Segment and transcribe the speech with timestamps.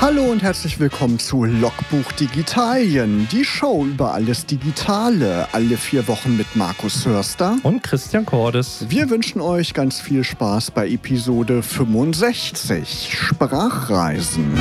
[0.00, 6.36] Hallo und herzlich willkommen zu Logbuch Digitalien, die Show über alles Digitale, alle vier Wochen
[6.36, 8.86] mit Markus Hörster und Christian Cordes.
[8.88, 14.56] Wir wünschen euch ganz viel Spaß bei Episode 65 Sprachreisen.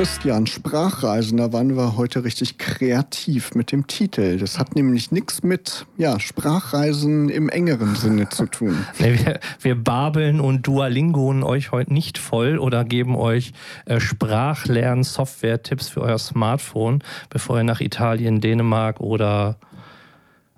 [0.00, 4.38] Christian Sprachreisen, da waren wir heute richtig kreativ mit dem Titel.
[4.38, 8.86] Das hat nämlich nichts mit ja, Sprachreisen im engeren Sinne zu tun.
[8.98, 13.52] Nee, wir, wir babeln und dualingoen euch heute nicht voll oder geben euch
[13.84, 19.58] äh, Sprachlern-Software-Tipps für euer Smartphone, bevor ihr nach Italien, Dänemark oder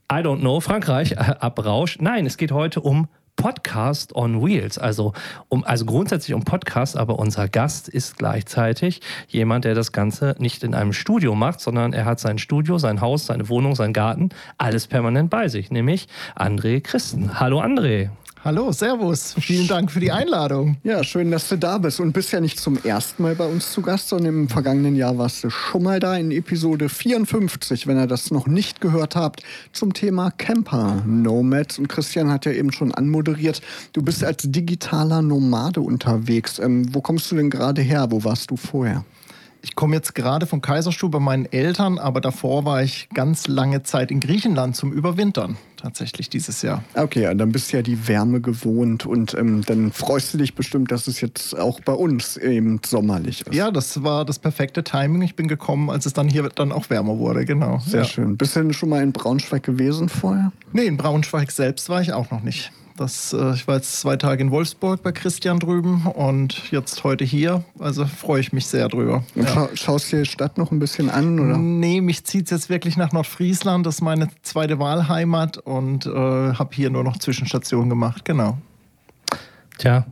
[0.08, 2.00] I don't know, Frankreich äh, abrauscht.
[2.00, 5.12] Nein, es geht heute um Podcast on Wheels, also,
[5.48, 10.62] um, also grundsätzlich um Podcast, aber unser Gast ist gleichzeitig jemand, der das Ganze nicht
[10.62, 14.30] in einem Studio macht, sondern er hat sein Studio, sein Haus, seine Wohnung, seinen Garten,
[14.58, 17.40] alles permanent bei sich, nämlich André Christen.
[17.40, 18.10] Hallo André.
[18.44, 19.36] Hallo, Servus.
[19.38, 20.76] Vielen Dank für die Einladung.
[20.82, 22.00] Ja, schön, dass du da bist.
[22.00, 25.16] Und bist ja nicht zum ersten Mal bei uns zu Gast, sondern im vergangenen Jahr
[25.16, 29.44] warst du schon mal da in Episode 54, wenn ihr das noch nicht gehört habt,
[29.70, 31.78] zum Thema Camper Nomads.
[31.78, 33.62] Und Christian hat ja eben schon anmoderiert,
[33.92, 36.58] du bist als digitaler Nomade unterwegs.
[36.58, 38.08] Ähm, wo kommst du denn gerade her?
[38.10, 39.04] Wo warst du vorher?
[39.62, 43.84] Ich komme jetzt gerade vom Kaiserstuhl bei meinen Eltern, aber davor war ich ganz lange
[43.84, 46.84] Zeit in Griechenland zum Überwintern tatsächlich dieses Jahr.
[46.94, 50.54] Okay, ja, dann bist du ja die Wärme gewohnt und ähm, dann freust du dich
[50.54, 53.54] bestimmt, dass es jetzt auch bei uns eben sommerlich ist.
[53.54, 55.22] Ja, das war das perfekte Timing.
[55.22, 57.78] Ich bin gekommen, als es dann hier dann auch wärmer wurde, genau.
[57.84, 58.06] Sehr ja.
[58.06, 58.36] schön.
[58.36, 60.52] Bist du denn schon mal in Braunschweig gewesen vorher?
[60.72, 62.72] Nee, in Braunschweig selbst war ich auch noch nicht.
[62.96, 67.24] Das, äh, ich war jetzt zwei Tage in Wolfsburg bei Christian drüben und jetzt heute
[67.24, 67.64] hier.
[67.78, 69.24] Also freue ich mich sehr drüber.
[69.34, 69.48] Und ja.
[69.48, 71.38] scha schaust du die Stadt noch ein bisschen an?
[71.40, 71.56] Oder?
[71.56, 73.86] Nee, mich zieht es jetzt wirklich nach Nordfriesland.
[73.86, 78.24] Das ist meine zweite Wahlheimat und äh, habe hier nur noch Zwischenstationen gemacht.
[78.24, 78.58] Genau.
[79.78, 80.06] Tja,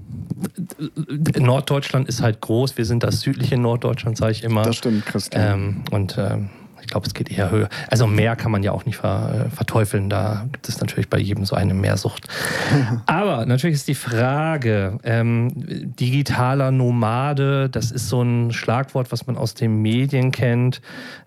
[1.38, 2.78] Norddeutschland ist halt groß.
[2.78, 4.62] Wir sind das südliche Norddeutschland, sage ich immer.
[4.62, 5.60] Das stimmt, Christian.
[5.60, 6.48] Ähm, und ähm,
[6.80, 7.68] ich glaube, es geht eher höher.
[7.88, 10.10] Also mehr kann man ja auch nicht ver, äh, verteufeln.
[10.10, 12.26] Da gibt es natürlich bei jedem so eine Mehrsucht.
[13.06, 19.36] Aber natürlich ist die Frage, ähm, digitaler Nomade, das ist so ein Schlagwort, was man
[19.36, 20.80] aus den Medien kennt.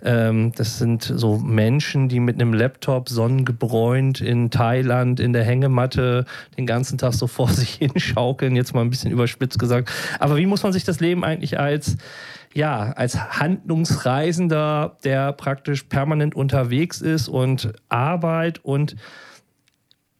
[0.04, 6.26] Ähm, das sind so Menschen, die mit einem Laptop sonnengebräunt in Thailand in der Hängematte
[6.58, 8.56] den ganzen Tag so vor sich hinschaukeln.
[8.56, 9.92] Jetzt mal ein bisschen überspitzt gesagt.
[10.20, 11.98] Aber wie muss man sich das Leben eigentlich als
[12.54, 18.96] ja, als Handlungsreisender, der praktisch permanent unterwegs ist und Arbeit und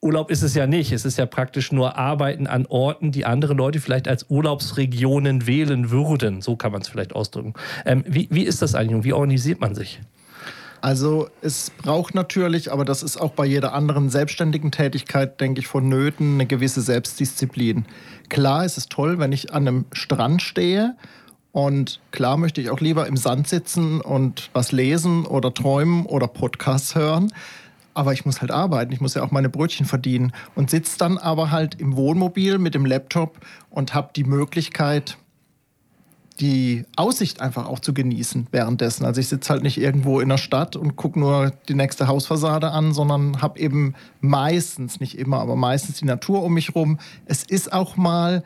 [0.02, 0.92] Urlaub ist es ja nicht.
[0.92, 5.92] Es ist ja praktisch nur Arbeiten an Orten, die andere Leute vielleicht als Urlaubsregionen wählen
[5.92, 6.42] würden.
[6.42, 7.54] So kann man es vielleicht ausdrücken.
[7.86, 10.02] Ähm, wie, wie ist das eigentlich und wie organisiert man sich?
[10.82, 15.68] Also es braucht natürlich, aber das ist auch bei jeder anderen selbstständigen Tätigkeit, denke ich,
[15.68, 17.86] vonnöten, eine gewisse Selbstdisziplin.
[18.28, 20.98] Klar ist es toll, wenn ich an einem Strand stehe
[21.54, 26.28] und klar möchte ich auch lieber im Sand sitzen und was lesen oder träumen oder
[26.28, 27.32] Podcasts hören.
[27.94, 31.20] Aber ich muss halt arbeiten, ich muss ja auch meine Brötchen verdienen und sitze dann
[31.20, 33.38] aber halt im Wohnmobil mit dem Laptop
[33.70, 35.20] und habe die Möglichkeit,
[36.40, 39.06] die Aussicht einfach auch zu genießen währenddessen.
[39.06, 42.72] Also ich sitze halt nicht irgendwo in der Stadt und gucke nur die nächste Hausfassade
[42.72, 46.98] an, sondern habe eben meistens, nicht immer, aber meistens die Natur um mich rum.
[47.28, 48.44] Es ist auch mal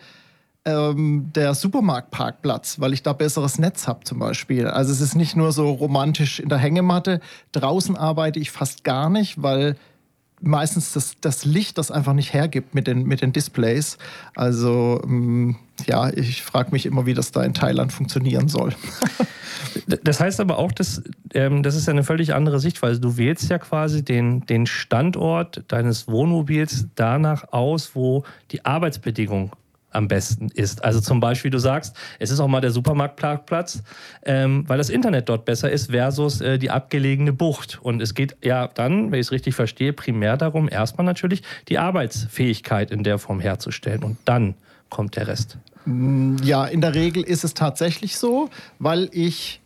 [0.67, 4.67] ähm, der Supermarktparkplatz, weil ich da besseres Netz habe zum Beispiel.
[4.67, 7.21] Also es ist nicht nur so romantisch in der Hängematte.
[7.53, 9.77] Draußen arbeite ich fast gar nicht, weil
[10.41, 13.97] meistens das, das Licht das einfach nicht hergibt mit den, mit den Displays.
[14.35, 18.75] Also ähm, ja, ich frage mich immer, wie das da in Thailand funktionieren soll.
[20.03, 21.01] Das heißt aber auch, dass,
[21.33, 22.99] ähm, das ist ja eine völlig andere Sichtweise.
[22.99, 29.51] Du wählst ja quasi den, den Standort deines Wohnmobils danach aus, wo die Arbeitsbedingungen
[29.97, 30.83] am besten ist.
[30.83, 33.83] Also zum Beispiel, du sagst, es ist auch mal der Supermarktparkplatz,
[34.23, 37.79] ähm, weil das Internet dort besser ist versus äh, die abgelegene Bucht.
[37.81, 41.79] Und es geht ja dann, wenn ich es richtig verstehe, primär darum, erstmal natürlich die
[41.79, 44.53] Arbeitsfähigkeit in der Form herzustellen und dann
[44.89, 45.57] kommt der Rest.
[46.43, 49.61] Ja, in der Regel ist es tatsächlich so, weil ich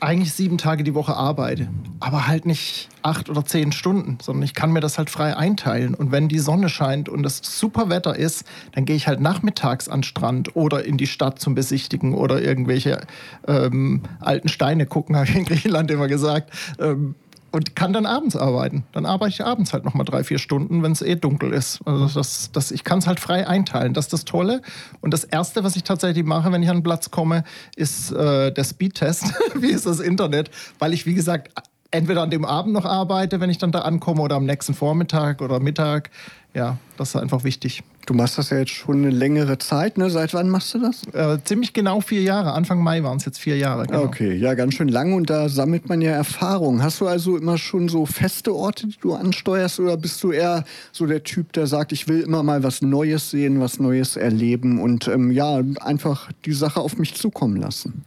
[0.00, 1.68] eigentlich sieben Tage die Woche arbeite,
[2.00, 5.94] aber halt nicht acht oder zehn Stunden, sondern ich kann mir das halt frei einteilen.
[5.94, 9.88] Und wenn die Sonne scheint und es super Wetter ist, dann gehe ich halt nachmittags
[9.88, 13.00] an den Strand oder in die Stadt zum Besichtigen oder irgendwelche
[13.46, 16.50] ähm, alten Steine gucken, habe ich in Griechenland immer gesagt.
[16.78, 17.14] Ähm,
[17.52, 18.84] und kann dann abends arbeiten.
[18.92, 21.80] Dann arbeite ich abends halt nochmal drei, vier Stunden, wenn es eh dunkel ist.
[21.84, 23.94] Also das, das, ich kann es halt frei einteilen.
[23.94, 24.62] Das ist das Tolle.
[25.00, 27.44] Und das Erste, was ich tatsächlich mache, wenn ich an den Platz komme,
[27.76, 29.34] ist äh, der Speedtest.
[29.54, 30.50] wie ist das Internet?
[30.78, 31.50] Weil ich, wie gesagt,
[31.90, 35.42] entweder an dem Abend noch arbeite, wenn ich dann da ankomme, oder am nächsten Vormittag
[35.42, 36.10] oder Mittag.
[36.54, 37.82] Ja, das ist einfach wichtig.
[38.06, 40.10] Du machst das ja jetzt schon eine längere Zeit, ne?
[40.10, 41.02] Seit wann machst du das?
[41.12, 42.54] Äh, ziemlich genau vier Jahre.
[42.54, 43.86] Anfang Mai waren es jetzt vier Jahre.
[43.86, 44.02] Genau.
[44.02, 46.82] Okay, ja, ganz schön lang und da sammelt man ja Erfahrung.
[46.82, 50.64] Hast du also immer schon so feste Orte, die du ansteuerst oder bist du eher
[50.90, 54.80] so der Typ, der sagt, ich will immer mal was Neues sehen, was Neues erleben
[54.80, 58.04] und ähm, ja, einfach die Sache auf mich zukommen lassen?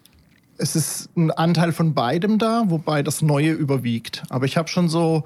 [0.58, 4.24] Es ist ein Anteil von beidem da, wobei das Neue überwiegt.
[4.30, 5.24] Aber ich habe schon so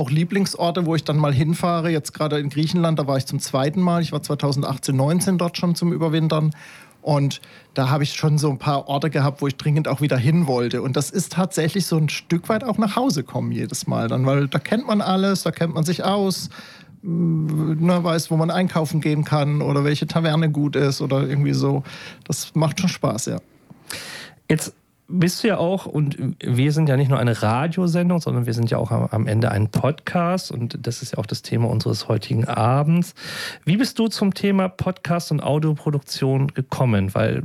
[0.00, 1.90] auch Lieblingsorte, wo ich dann mal hinfahre.
[1.90, 4.02] Jetzt gerade in Griechenland, da war ich zum zweiten Mal.
[4.02, 6.52] Ich war 2018, 19 dort schon zum Überwintern.
[7.02, 7.40] Und
[7.74, 10.46] da habe ich schon so ein paar Orte gehabt, wo ich dringend auch wieder hin
[10.46, 10.82] wollte.
[10.82, 14.26] Und das ist tatsächlich so ein Stück weit auch nach Hause kommen jedes Mal dann,
[14.26, 16.50] weil da kennt man alles, da kennt man sich aus,
[17.02, 21.84] ne, weiß, wo man einkaufen gehen kann oder welche Taverne gut ist oder irgendwie so.
[22.24, 23.38] Das macht schon Spaß, ja.
[24.50, 24.74] Jetzt
[25.10, 28.70] bist du ja auch, und wir sind ja nicht nur eine Radiosendung, sondern wir sind
[28.70, 32.46] ja auch am Ende ein Podcast und das ist ja auch das Thema unseres heutigen
[32.46, 33.14] Abends.
[33.64, 37.14] Wie bist du zum Thema Podcast und Audioproduktion gekommen?
[37.14, 37.42] Weil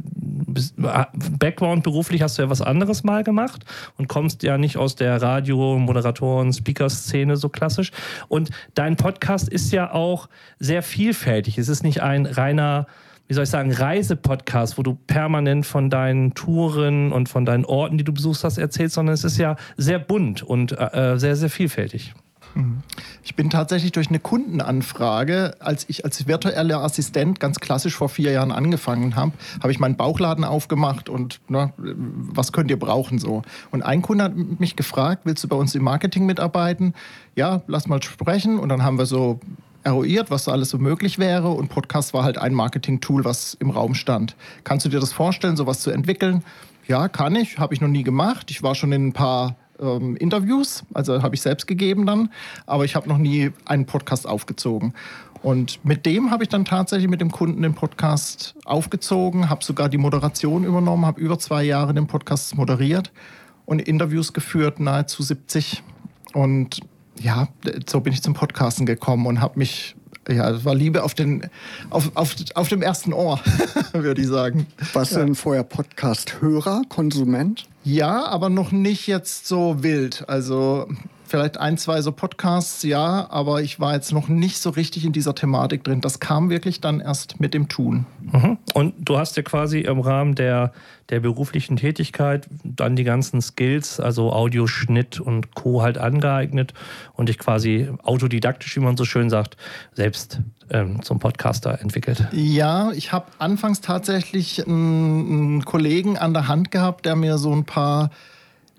[1.39, 3.65] Background beruflich hast du ja was anderes mal gemacht
[3.97, 7.91] und kommst ja nicht aus der Radio-, Moderatoren-, Speaker-Szene so klassisch.
[8.27, 10.29] Und dein Podcast ist ja auch
[10.59, 11.57] sehr vielfältig.
[11.57, 12.87] Es ist nicht ein reiner
[13.27, 17.97] wie soll ich sagen, Reisepodcast, wo du permanent von deinen Touren und von deinen Orten,
[17.97, 21.49] die du besuchst hast, erzählst, sondern es ist ja sehr bunt und äh, sehr, sehr
[21.49, 22.13] vielfältig.
[22.55, 22.83] Mhm.
[23.23, 28.31] Ich bin tatsächlich durch eine Kundenanfrage, als ich als virtueller Assistent ganz klassisch vor vier
[28.31, 33.41] Jahren angefangen habe, habe ich meinen Bauchladen aufgemacht und na, was könnt ihr brauchen so.
[33.71, 36.93] Und ein Kunde hat mich gefragt, willst du bei uns im Marketing mitarbeiten?
[37.35, 38.59] Ja, lass mal sprechen.
[38.59, 39.39] Und dann haben wir so
[39.85, 41.49] eruiert, was da alles so möglich wäre.
[41.49, 44.35] Und Podcast war halt ein Marketing-Tool, was im Raum stand.
[44.63, 46.43] Kannst du dir das vorstellen, sowas zu entwickeln?
[46.87, 47.57] Ja, kann ich.
[47.57, 48.51] Habe ich noch nie gemacht.
[48.51, 52.29] Ich war schon in ein paar ähm, Interviews, also habe ich selbst gegeben dann,
[52.65, 54.93] aber ich habe noch nie einen Podcast aufgezogen.
[55.41, 59.89] Und mit dem habe ich dann tatsächlich mit dem Kunden den Podcast aufgezogen, habe sogar
[59.89, 63.11] die Moderation übernommen, habe über zwei Jahre den Podcast moderiert
[63.65, 65.83] und Interviews geführt, nahezu 70.
[66.33, 66.81] Und
[67.19, 67.47] ja,
[67.87, 69.95] so bin ich zum Podcasten gekommen und habe mich
[70.27, 71.47] ja, es war Liebe auf, den,
[71.91, 73.39] auf, auf, auf dem ersten Ohr,
[73.93, 74.65] würde ich sagen.
[74.93, 77.67] Warst du denn vorher Podcast-Hörer, Konsument?
[77.83, 80.27] Ja, aber noch nicht jetzt so wild.
[80.27, 80.87] Also
[81.27, 85.11] vielleicht ein, zwei so Podcasts, ja, aber ich war jetzt noch nicht so richtig in
[85.11, 86.01] dieser Thematik drin.
[86.01, 88.05] Das kam wirklich dann erst mit dem Tun.
[88.21, 88.57] Mhm.
[88.73, 90.73] Und du hast ja quasi im Rahmen der,
[91.09, 95.81] der beruflichen Tätigkeit dann die ganzen Skills, also Audioschnitt und Co.
[95.81, 96.73] halt angeeignet
[97.13, 99.57] und dich quasi autodidaktisch, wie man so schön sagt,
[99.93, 102.27] selbst ähm, zum Podcaster entwickelt.
[102.31, 107.51] Ja, ich habe anfangs tatsächlich einen, einen Kollegen an der Hand gehabt, der mir so
[107.51, 108.09] ein paar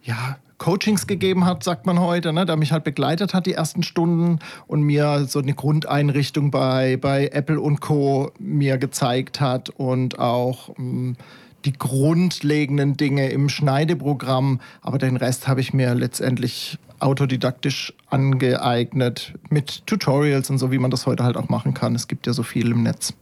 [0.07, 3.83] ja, Coachings gegeben hat, sagt man heute, ne, der mich halt begleitet hat die ersten
[3.83, 8.33] Stunden und mir so eine Grundeinrichtung bei, bei Apple und Co.
[8.39, 11.17] mir gezeigt hat und auch mh, hm,
[11.65, 14.61] die grundlegenden Dinge im Schneideprogramm.
[14.83, 20.91] Aber den Rest habe ich mir letztendlich autodidaktisch angeeignet mit Tutorials und so, wie man
[20.91, 21.95] das heute halt auch machen kann.
[21.95, 23.15] Es gibt ja so viel im Netz.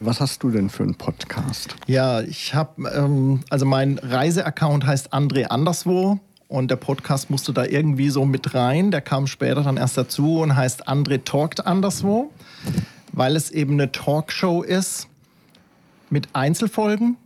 [0.00, 1.76] Was hast du denn für einen Podcast?
[1.86, 6.18] Ja, ich habe, ähm, also mein Reiseaccount heißt André Anderswo.
[6.48, 8.90] Und der Podcast musste da irgendwie so mit rein.
[8.90, 12.30] Der kam später dann erst dazu und heißt André talkt anderswo,
[13.12, 15.08] weil es eben eine Talkshow ist
[16.10, 17.16] mit Einzelfolgen,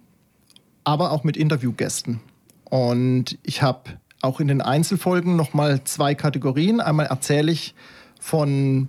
[0.84, 2.20] aber auch mit Interviewgästen.
[2.64, 6.80] Und ich habe auch in den Einzelfolgen nochmal zwei Kategorien.
[6.80, 7.74] Einmal erzähle ich
[8.20, 8.88] von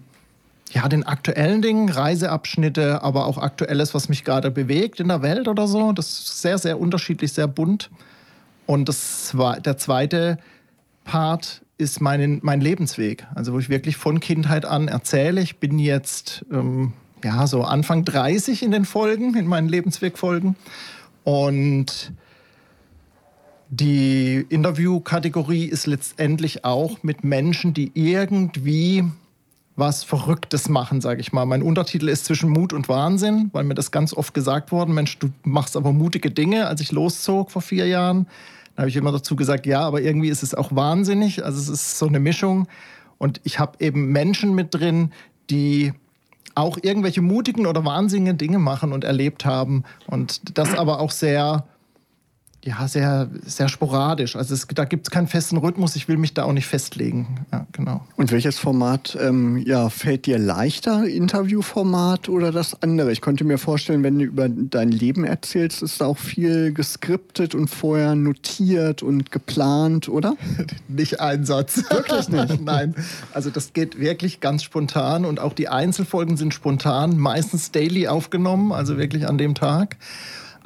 [0.72, 5.48] ja, den aktuellen Dingen, Reiseabschnitte, aber auch Aktuelles, was mich gerade bewegt in der Welt
[5.48, 5.92] oder so.
[5.92, 7.90] Das ist sehr, sehr unterschiedlich, sehr bunt.
[8.70, 10.38] Und das war der zweite
[11.04, 13.26] Part ist mein, mein Lebensweg.
[13.34, 15.42] Also wo ich wirklich von Kindheit an erzähle.
[15.42, 20.56] Ich bin jetzt ähm, ja so Anfang 30 in den Folgen, in meinen Lebenswegfolgen.
[21.24, 22.14] Und
[23.70, 29.04] die Interviewkategorie ist letztendlich auch mit Menschen, die irgendwie
[29.76, 31.46] was Verrücktes machen, sage ich mal.
[31.46, 35.18] Mein Untertitel ist zwischen Mut und Wahnsinn, weil mir das ganz oft gesagt worden, Mensch,
[35.18, 38.28] du machst aber mutige Dinge, als ich loszog vor vier Jahren
[38.80, 41.44] da habe ich immer dazu gesagt, ja, aber irgendwie ist es auch wahnsinnig.
[41.44, 42.70] Also es ist so eine Mischung.
[43.18, 45.12] Und ich habe eben Menschen mit drin,
[45.50, 45.92] die
[46.56, 49.84] auch irgendwelche mutigen oder wahnsinnigen Dinge machen und erlebt haben.
[50.08, 51.66] Und das aber auch sehr
[52.66, 54.36] ja, sehr, sehr sporadisch.
[54.36, 55.96] Also es, da gibt es keinen festen Rhythmus.
[55.96, 57.46] Ich will mich da auch nicht festlegen.
[57.54, 58.06] Ja, genau.
[58.18, 61.06] Und welches Format ähm, ja, fällt dir leichter?
[61.06, 63.14] Interviewformat oder das andere?
[63.14, 67.56] Ich konnte mir vorstellen, wenn du über dein Leben erzählst, ist da auch viel geskriptet
[67.56, 70.36] und vorher notiert und geplant, oder?
[70.90, 71.90] nicht ein Satz.
[71.90, 72.62] Wirklich nicht?
[72.66, 72.94] Nein.
[73.34, 78.74] Also das geht wirklich ganz spontan und auch die Einzelfolgen sind spontan, meistens daily aufgenommen,
[78.74, 79.96] also wirklich an dem Tag.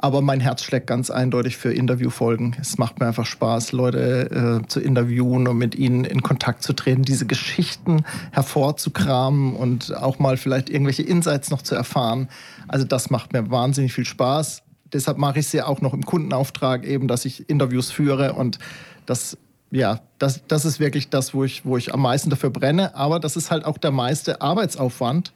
[0.04, 2.54] Aber mein Herz schlägt ganz eindeutig für Interviewfolgen.
[2.60, 6.74] Es macht mir einfach Spaß, Leute äh, zu interviewen und mit ihnen in Kontakt zu
[6.74, 12.28] treten, diese Geschichten hervorzukramen und auch mal vielleicht irgendwelche Insights noch zu erfahren.
[12.68, 14.62] Also das macht mir wahnsinnig viel Spaß.
[14.92, 18.58] Deshalb mache ich es ja auch noch im Kundenauftrag eben, dass ich Interviews führe und
[19.06, 19.38] das
[19.70, 22.94] ja, das, das ist wirklich das, wo ich, wo ich am meisten dafür brenne.
[22.94, 25.32] Aber das ist halt auch der meiste Arbeitsaufwand,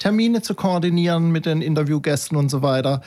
[0.00, 3.00] Termine zu koordinieren mit den Interviewgästen und so weiter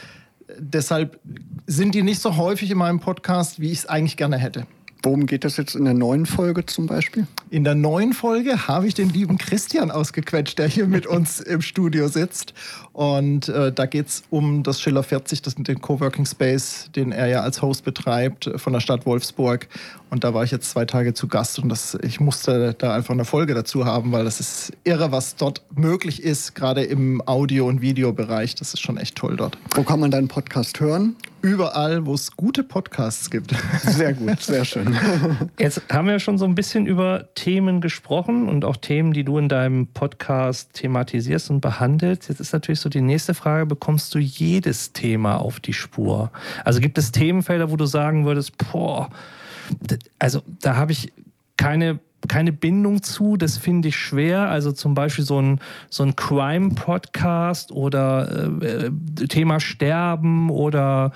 [0.58, 1.20] deshalb
[1.68, 4.66] sind die nicht so häufig in meinem Podcast, wie ich es eigentlich gerne hätte.
[5.02, 7.26] Worum geht es jetzt in der neuen Folge zum Beispiel?
[7.50, 11.62] In der neuen Folge habe ich den lieben Christian ausgequetscht, der hier mit uns im
[11.62, 12.54] Studio sitzt.
[12.92, 17.28] Und äh, da geht es um das Schiller 40, das den Coworking Space, den er
[17.28, 19.70] ja als Host betreibt von der Stadt Wolfsburg.
[20.10, 23.14] Und da war ich jetzt zwei Tage zu Gast und das, ich musste da einfach
[23.14, 27.68] eine Folge dazu haben, weil das ist irre, was dort möglich ist, gerade im Audio-
[27.68, 28.56] und Videobereich.
[28.56, 29.58] Das ist schon echt toll dort.
[29.76, 31.16] Wo kann man deinen Podcast hören?
[31.42, 33.56] Überall, wo es gute Podcasts gibt.
[33.84, 34.96] Sehr gut, sehr schön.
[35.58, 39.38] Jetzt haben wir schon so ein bisschen über Themen gesprochen und auch Themen, die du
[39.38, 42.30] in deinem Podcast thematisierst und behandelst.
[42.30, 46.32] Jetzt ist natürlich so die nächste Frage, bekommst du jedes Thema auf die Spur?
[46.66, 49.10] Also gibt es Themenfelder, wo du sagen würdest, boah,
[50.18, 51.14] also da habe ich
[51.56, 54.50] keine keine Bindung zu, das finde ich schwer.
[54.50, 55.60] Also zum Beispiel so ein,
[55.90, 58.92] so ein Crime-Podcast oder äh,
[59.28, 61.12] Thema Sterben oder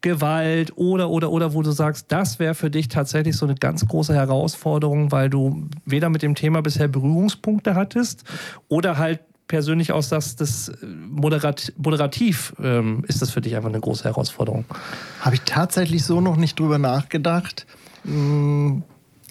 [0.00, 3.88] Gewalt oder, oder, oder, wo du sagst, das wäre für dich tatsächlich so eine ganz
[3.88, 8.24] große Herausforderung, weil du weder mit dem Thema bisher Berührungspunkte hattest
[8.68, 13.80] oder halt persönlich aus, dass das moderat, moderativ ähm, ist das für dich einfach eine
[13.80, 14.66] große Herausforderung?
[15.20, 17.66] Habe ich tatsächlich so noch nicht drüber nachgedacht.
[18.04, 18.82] Hm,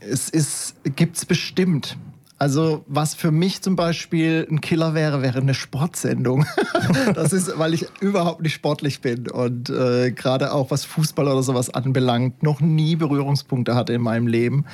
[0.09, 1.97] es ist, gibt es bestimmt.
[2.39, 6.45] Also was für mich zum Beispiel ein Killer wäre, wäre eine Sportsendung.
[7.13, 11.41] das ist, weil ich überhaupt nicht sportlich bin und äh, gerade auch was Fußball oder
[11.41, 14.65] sowas anbelangt, noch nie Berührungspunkte hatte in meinem Leben.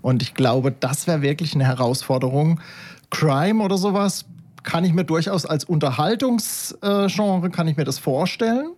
[0.00, 2.60] Und ich glaube, das wäre wirklich eine Herausforderung.
[3.10, 4.24] Crime oder sowas
[4.62, 8.70] kann ich mir durchaus als Unterhaltungsgenre kann ich mir das vorstellen.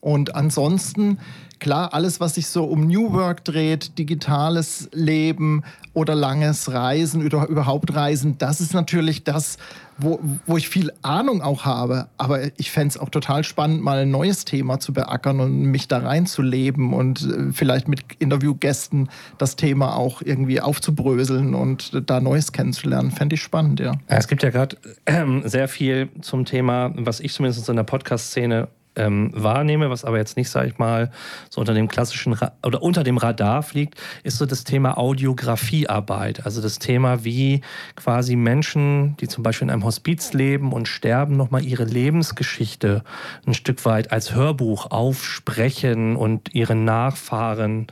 [0.00, 1.18] Und ansonsten,
[1.58, 7.46] klar, alles, was sich so um New Work dreht, digitales Leben oder langes Reisen oder
[7.48, 9.58] überhaupt Reisen, das ist natürlich das,
[9.96, 12.08] wo, wo ich viel Ahnung auch habe.
[12.18, 15.88] Aber ich fände es auch total spannend, mal ein neues Thema zu beackern und mich
[15.88, 19.08] da reinzuleben und äh, vielleicht mit Interviewgästen
[19.38, 23.10] das Thema auch irgendwie aufzubröseln und da Neues kennenzulernen.
[23.10, 23.92] Fände ich spannend, ja.
[24.06, 28.68] es gibt ja gerade äh, sehr viel zum Thema, was ich zumindest in der Podcast-Szene
[28.96, 31.10] ähm, wahrnehme, was aber jetzt nicht, sage ich mal,
[31.50, 36.44] so unter dem klassischen Ra oder unter dem Radar fliegt, ist so das Thema Audiografiearbeit.
[36.46, 37.62] Also das Thema, wie
[37.96, 43.02] quasi Menschen, die zum Beispiel in einem Hospiz leben und sterben, nochmal ihre Lebensgeschichte
[43.46, 47.88] ein Stück weit als Hörbuch aufsprechen und ihren Nachfahren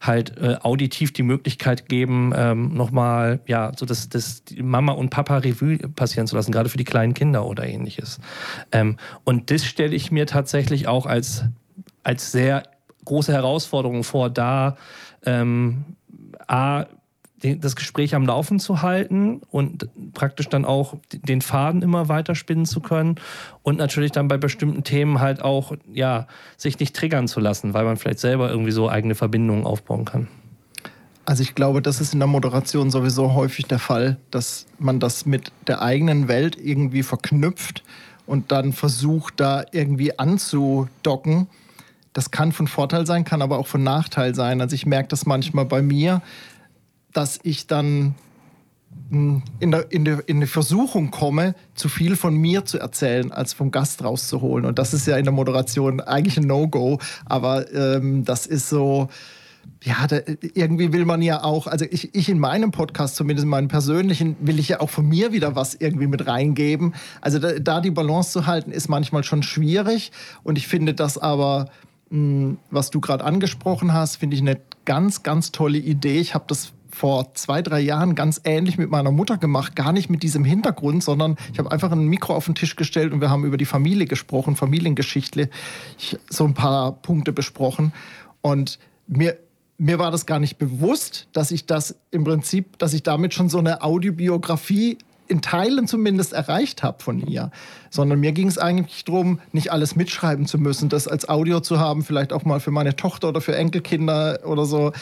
[0.00, 5.38] halt äh, auditiv die Möglichkeit geben, ähm, nochmal, ja, so das, das Mama und Papa
[5.38, 8.20] Revue passieren zu lassen, gerade für die kleinen Kinder oder ähnliches.
[8.72, 11.44] Ähm, und das stelle ich mir tatsächlich tatsächlich auch als,
[12.02, 12.64] als sehr
[13.06, 14.76] große Herausforderung vor, da
[15.24, 15.84] ähm,
[16.46, 16.84] A,
[17.40, 22.66] das Gespräch am Laufen zu halten und praktisch dann auch den Faden immer weiter spinnen
[22.66, 23.16] zu können
[23.62, 26.26] und natürlich dann bei bestimmten Themen halt auch, ja,
[26.58, 30.28] sich nicht triggern zu lassen, weil man vielleicht selber irgendwie so eigene Verbindungen aufbauen kann.
[31.24, 35.24] Also ich glaube, das ist in der Moderation sowieso häufig der Fall, dass man das
[35.24, 37.82] mit der eigenen Welt irgendwie verknüpft
[38.26, 41.48] und dann versucht, da irgendwie anzudocken.
[42.12, 44.60] Das kann von Vorteil sein, kann aber auch von Nachteil sein.
[44.60, 46.22] Also ich merke das manchmal bei mir,
[47.12, 48.14] dass ich dann
[49.10, 53.32] hm, in der, in, der, in die Versuchung komme, zu viel von mir zu erzählen,
[53.32, 54.64] als vom Gast rauszuholen.
[54.64, 56.98] Und das ist ja in der Moderation eigentlich ein No-Go.
[57.24, 59.08] Aber ähm, das ist so,
[59.82, 60.20] ja, da,
[60.54, 64.36] irgendwie will man ja auch, also ich, ich in meinem Podcast, zumindest in meinem persönlichen,
[64.40, 66.94] will ich ja auch von mir wieder was irgendwie mit reingeben.
[67.20, 70.10] Also da, da die Balance zu halten, ist manchmal schon schwierig.
[70.42, 71.70] Und ich finde das aber,
[72.10, 76.18] mh, hm, was du gerade angesprochen hast, finde ich eine ganz, ganz tolle Idee.
[76.18, 79.74] Ich habe das vor zwei, drei Jahren ganz ähnlich mit meiner Mutter gemacht.
[79.74, 83.12] Gar nicht mit diesem Hintergrund, sondern ich habe einfach ein Mikro auf den Tisch gestellt
[83.12, 85.50] und wir haben über die Familie gesprochen, Familiengeschichte,
[86.30, 87.92] so ein paar Punkte besprochen.
[88.40, 89.36] Und mir,
[89.84, 93.50] mir war das gar nicht bewusst, dass ich das im Prinzip, dass ich damit schon
[93.50, 94.96] so eine Audiobiografie
[95.28, 97.50] in Teilen zumindest erreicht habe von ihr.
[97.90, 101.80] Sondern mir ging es eigentlich darum, nicht alles mitschreiben zu müssen, das als Audio zu
[101.80, 104.92] haben, vielleicht auch mal für meine Tochter oder für Enkelkinder oder so,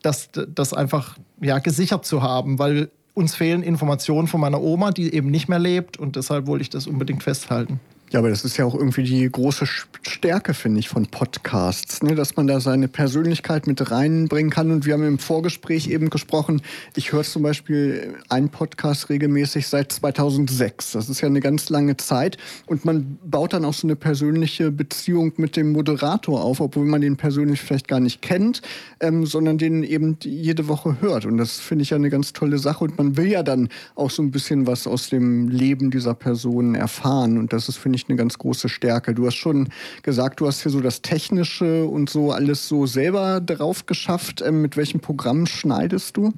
[0.00, 5.12] das, das einfach ja, gesichert zu haben, weil uns fehlen Informationen von meiner Oma, die
[5.12, 7.78] eben nicht mehr lebt und deshalb wollte ich das unbedingt festhalten.
[8.12, 12.16] Ja, aber das ist ja auch irgendwie die große Stärke, finde ich, von Podcasts, ne?
[12.16, 14.72] dass man da seine Persönlichkeit mit reinbringen kann.
[14.72, 16.60] Und wir haben im Vorgespräch eben gesprochen,
[16.96, 20.90] ich höre zum Beispiel einen Podcast regelmäßig seit 2006.
[20.90, 22.36] Das ist ja eine ganz lange Zeit.
[22.66, 27.02] Und man baut dann auch so eine persönliche Beziehung mit dem Moderator auf, obwohl man
[27.02, 28.60] den persönlich vielleicht gar nicht kennt,
[28.98, 31.26] ähm, sondern den eben jede Woche hört.
[31.26, 32.82] Und das finde ich ja eine ganz tolle Sache.
[32.82, 36.74] Und man will ja dann auch so ein bisschen was aus dem Leben dieser Person
[36.74, 37.38] erfahren.
[37.38, 39.14] Und das ist, finde ich, ich, eine ganz große Stärke.
[39.14, 39.68] Du hast schon
[40.02, 44.42] gesagt, du hast hier so das Technische und so alles so selber drauf geschafft.
[44.44, 46.32] Ähm, mit welchem Programm schneidest du?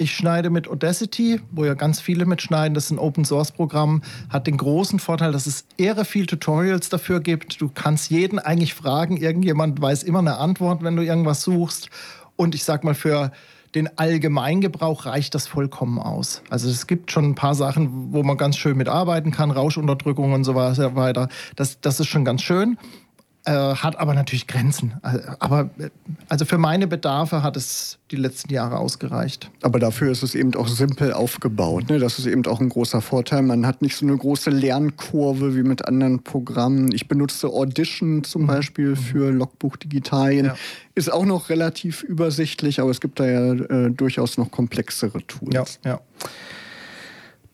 [0.00, 2.72] Ich schneide mit Audacity, wo ja ganz viele mitschneiden.
[2.72, 4.02] Das ist ein Open-Source-Programm.
[4.30, 7.60] Hat den großen Vorteil, dass es irre viel Tutorials dafür gibt.
[7.60, 9.16] Du kannst jeden eigentlich fragen.
[9.16, 11.90] Irgendjemand weiß immer eine Antwort, wenn du irgendwas suchst.
[12.36, 13.32] Und ich sag mal, für
[13.74, 16.42] den Allgemeingebrauch reicht das vollkommen aus.
[16.50, 20.44] Also es gibt schon ein paar Sachen, wo man ganz schön mitarbeiten kann, Rauschunterdrückung und
[20.44, 21.28] so weiter.
[21.56, 22.78] Das, das ist schon ganz schön.
[23.48, 25.00] Äh, hat aber natürlich Grenzen.
[25.02, 25.88] Äh, aber äh,
[26.28, 29.50] also für meine Bedarfe hat es die letzten Jahre ausgereicht.
[29.62, 31.88] Aber dafür ist es eben auch simpel aufgebaut.
[31.88, 31.98] Ne?
[31.98, 33.40] Das ist eben auch ein großer Vorteil.
[33.40, 36.92] Man hat nicht so eine große Lernkurve wie mit anderen Programmen.
[36.92, 38.46] Ich benutze Audition zum mhm.
[38.48, 40.46] Beispiel für Logbuch Digitalien.
[40.46, 40.56] Ja.
[40.94, 45.80] Ist auch noch relativ übersichtlich, aber es gibt da ja äh, durchaus noch komplexere Tools.
[45.84, 46.00] Ja, ja.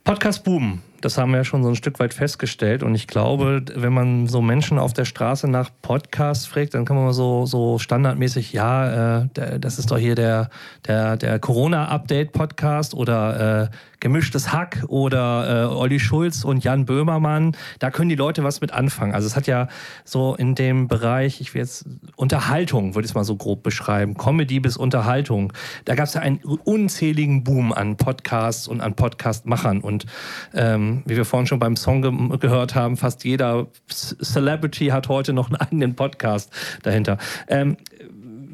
[0.03, 0.81] Podcast Boom.
[1.05, 2.83] Das haben wir ja schon so ein Stück weit festgestellt.
[2.83, 6.97] Und ich glaube, wenn man so Menschen auf der Straße nach Podcasts fragt, dann kann
[6.97, 10.49] man so, so standardmäßig, ja, äh, das ist doch hier der,
[10.87, 13.69] der, der Corona-Update-Podcast oder äh,
[14.05, 18.71] Gemischtes Hack oder äh, Olli Schulz und Jan Böhmermann, da können die Leute was mit
[18.71, 19.15] anfangen.
[19.15, 19.69] Also es hat ja
[20.05, 24.15] so in dem Bereich, ich will jetzt Unterhaltung, würde ich es mal so grob beschreiben,
[24.19, 25.55] Comedy bis Unterhaltung,
[25.87, 29.81] da gab es ja einen unzähligen Boom an Podcasts und an Podcastmachern.
[29.81, 30.05] Und
[30.53, 35.33] ähm, wie wir vorhin schon beim Song ge gehört haben, fast jeder Celebrity hat heute
[35.33, 36.51] noch einen eigenen Podcast
[36.83, 37.19] dahinter.
[37.49, 37.77] Ähm,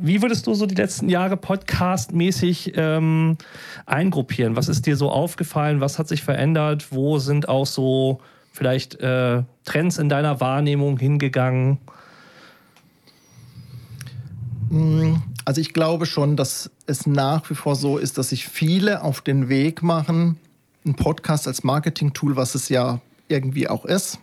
[0.03, 3.37] wie würdest du so die letzten Jahre podcastmäßig ähm,
[3.85, 4.57] eingruppieren?
[4.57, 5.81] Was ist dir so aufgefallen?
[5.81, 6.87] Was hat sich verändert?
[6.91, 11.79] Wo sind auch so vielleicht äh, Trends in deiner Wahrnehmung hingegangen?
[14.71, 19.03] Mm, also ich glaube schon, dass es nach wie vor so ist, dass sich viele
[19.03, 20.39] auf den Weg machen,
[20.85, 24.19] einen Podcast als Marketing-Tool, was es ja irgendwie auch ist,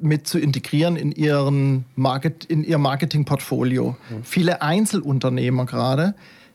[0.00, 3.96] mit zu integrieren in, ihren Market, in ihr Marketingportfolio.
[4.08, 4.24] Mhm.
[4.24, 6.14] Viele Einzelunternehmer gerade,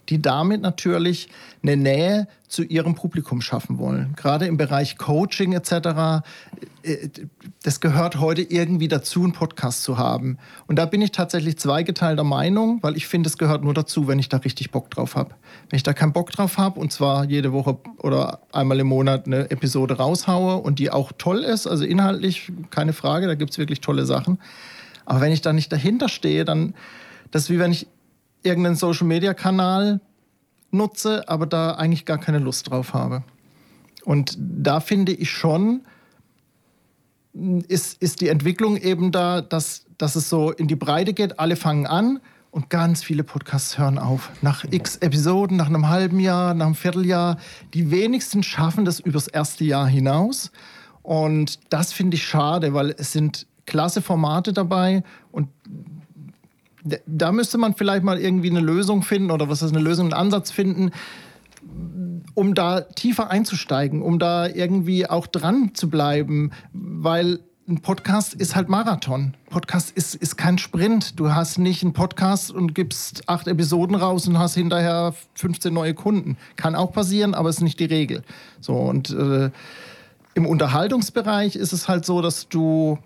[0.09, 1.29] die damit natürlich
[1.61, 4.13] eine Nähe zu ihrem Publikum schaffen wollen.
[4.15, 6.25] Gerade im Bereich Coaching etc.
[6.81, 7.09] Äh,
[7.63, 10.39] das gehört heute irgendwie dazu, einen Podcast zu haben.
[10.65, 14.17] Und da bin ich tatsächlich zweigeteilter Meinung, weil ich finde, es gehört nur dazu, wenn
[14.17, 15.35] ich da richtig Bock drauf habe.
[15.69, 19.27] Wenn ich da keinen Bock drauf habe und zwar jede Woche oder einmal im Monat
[19.27, 23.59] eine Episode raushaue und die auch toll ist, also inhaltlich keine Frage, da gibt es
[23.59, 24.39] wirklich tolle Sachen.
[25.05, 26.73] Aber wenn ich da nicht dahinter stehe, dann
[27.31, 27.87] das ist wie wenn ich
[28.43, 30.01] irgendeinen Social-Media-Kanal
[30.71, 33.23] nutze, aber da eigentlich gar keine Lust drauf habe.
[34.05, 35.81] Und da finde ich schon,
[37.67, 41.55] ist, ist die Entwicklung eben da, dass, dass es so in die Breite geht, alle
[41.55, 42.19] fangen an
[42.51, 44.31] und ganz viele Podcasts hören auf.
[44.41, 47.37] Nach x Episoden, nach einem halben Jahr, nach einem Vierteljahr.
[47.73, 50.51] Die wenigsten schaffen das übers erste Jahr hinaus.
[51.03, 55.49] Und das finde ich schade, weil es sind klasse Formate dabei und
[57.05, 60.13] da müsste man vielleicht mal irgendwie eine Lösung finden oder was ist eine Lösung, einen
[60.13, 60.91] Ansatz finden,
[62.33, 68.55] um da tiefer einzusteigen, um da irgendwie auch dran zu bleiben, weil ein Podcast ist
[68.55, 69.35] halt Marathon.
[69.51, 71.19] Podcast ist, ist kein Sprint.
[71.19, 75.93] Du hast nicht einen Podcast und gibst acht Episoden raus und hast hinterher 15 neue
[75.93, 76.37] Kunden.
[76.55, 78.23] Kann auch passieren, aber ist nicht die Regel.
[78.59, 79.51] So und äh,
[80.33, 82.97] im Unterhaltungsbereich ist es halt so, dass du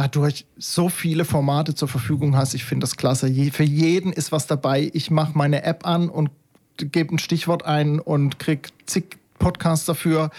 [0.00, 2.54] dadurch so viele Formate zur Verfügung hast.
[2.54, 3.28] Ich finde das klasse.
[3.28, 4.90] Je, für jeden ist was dabei.
[4.94, 6.30] Ich mache meine App an und
[6.76, 10.30] gebe ein Stichwort ein und kriege zig Podcasts dafür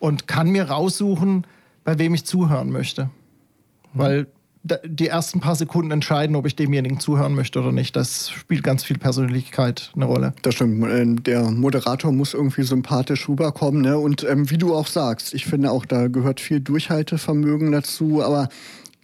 [0.00, 1.46] und kann mir raussuchen,
[1.84, 3.04] bei wem ich zuhören möchte.
[3.04, 3.98] Mhm.
[3.98, 4.26] Weil
[4.84, 7.96] die ersten paar Sekunden entscheiden, ob ich demjenigen zuhören möchte oder nicht.
[7.96, 10.34] Das spielt ganz viel Persönlichkeit eine Rolle.
[10.42, 10.84] Das stimmt.
[10.88, 13.82] Ähm, der Moderator muss irgendwie sympathisch rüberkommen.
[13.82, 13.98] Ne?
[13.98, 18.22] Und ähm, wie du auch sagst, ich finde auch, da gehört viel Durchhaltevermögen dazu.
[18.22, 18.48] Aber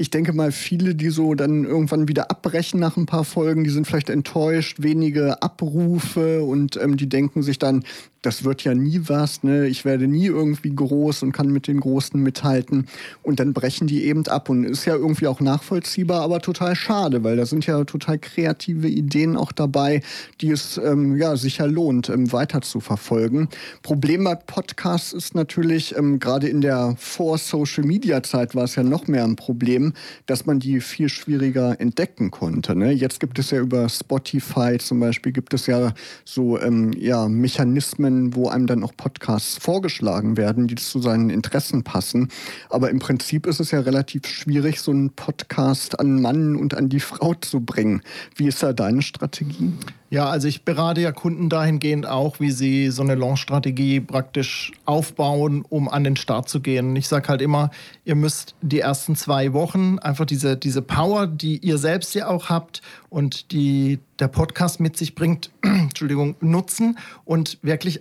[0.00, 3.70] ich denke mal, viele, die so dann irgendwann wieder abbrechen nach ein paar Folgen, die
[3.70, 7.84] sind vielleicht enttäuscht, wenige Abrufe und ähm, die denken sich dann,
[8.22, 9.66] das wird ja nie was, ne?
[9.68, 12.86] ich werde nie irgendwie groß und kann mit den Großen mithalten.
[13.22, 17.22] Und dann brechen die eben ab und ist ja irgendwie auch nachvollziehbar, aber total schade,
[17.22, 20.02] weil da sind ja total kreative Ideen auch dabei,
[20.40, 23.48] die es ähm, ja sicher lohnt, ähm, weiter zu verfolgen.
[23.82, 29.24] Problem bei Podcasts ist natürlich, ähm, gerade in der Vor-Social-Media-Zeit war es ja noch mehr
[29.24, 29.92] ein Problem,
[30.26, 32.74] dass man die viel schwieriger entdecken konnte.
[32.74, 32.92] Ne?
[32.92, 35.92] Jetzt gibt es ja über Spotify zum Beispiel, gibt es ja
[36.24, 41.30] so ähm, ja, Mechanismen, Algorithmen, wo einem dann auch Podcasts vorgeschlagen werden, die zu seinen
[41.30, 42.28] Interessen passen.
[42.70, 46.88] Aber im Prinzip ist es ja relativ schwierig, so einen Podcast an Mann und an
[46.88, 48.02] die Frau zu bringen.
[48.34, 49.72] Wie ist da deine Strategie?
[50.10, 55.66] Ja, also ich berate ja Kunden dahingehend auch, wie sie so eine Launch-Strategie praktisch aufbauen,
[55.68, 56.96] um an den Start zu gehen.
[56.96, 57.70] Ich sage halt immer,
[58.06, 62.48] ihr müsst die ersten zwei Wochen einfach diese, diese Power, die ihr selbst ja auch
[62.48, 68.00] habt und die der Podcast mit sich bringt, Entschuldigung, nutzen und wirklich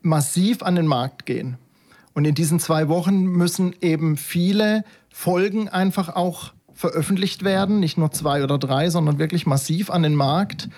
[0.00, 1.58] massiv an den Markt gehen.
[2.14, 8.10] Und in diesen zwei Wochen müssen eben viele Folgen einfach auch veröffentlicht werden, nicht nur
[8.10, 10.68] zwei oder drei, sondern wirklich massiv an den Markt.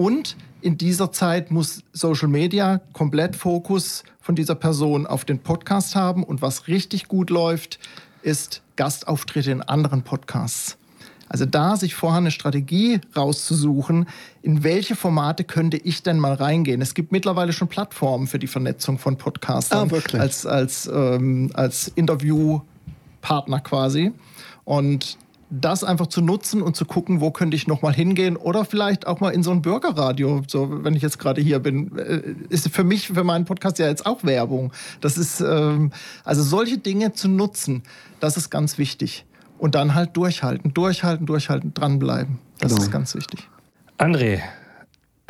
[0.00, 5.94] Und in dieser Zeit muss Social Media komplett Fokus von dieser Person auf den Podcast
[5.94, 6.24] haben.
[6.24, 7.78] Und was richtig gut läuft,
[8.22, 10.78] ist Gastauftritte in anderen Podcasts.
[11.28, 14.06] Also da sich vorher eine Strategie rauszusuchen,
[14.40, 16.80] in welche Formate könnte ich denn mal reingehen.
[16.80, 20.18] Es gibt mittlerweile schon Plattformen für die Vernetzung von Podcastern ah, wirklich?
[20.18, 24.12] als, als, ähm, als Interviewpartner quasi.
[24.64, 25.18] Und
[25.50, 29.06] das einfach zu nutzen und zu gucken, wo könnte ich noch mal hingehen oder vielleicht
[29.06, 32.68] auch mal in so ein Bürgerradio, so wenn ich jetzt gerade hier bin, äh, ist
[32.68, 34.72] für mich für meinen Podcast ja jetzt auch Werbung.
[35.00, 35.90] Das ist ähm,
[36.24, 37.82] also solche Dinge zu nutzen,
[38.20, 39.24] das ist ganz wichtig
[39.58, 42.38] und dann halt durchhalten, durchhalten, durchhalten, dranbleiben.
[42.58, 42.84] Das genau.
[42.84, 43.48] ist ganz wichtig.
[43.98, 44.40] André,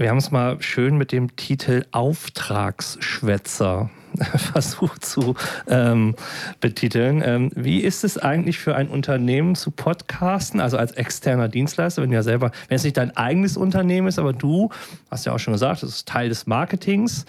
[0.01, 3.91] wir haben es mal schön mit dem Titel Auftragsschwätzer
[4.37, 5.35] versucht zu
[5.69, 6.17] ähm,
[6.59, 7.23] betiteln.
[7.23, 12.13] Ähm, wie ist es eigentlich für ein Unternehmen zu podcasten, also als externer Dienstleister, wenn
[12.13, 14.71] ja selber, wenn es nicht dein eigenes Unternehmen ist, aber du,
[15.11, 17.27] hast ja auch schon gesagt, das ist Teil des Marketings,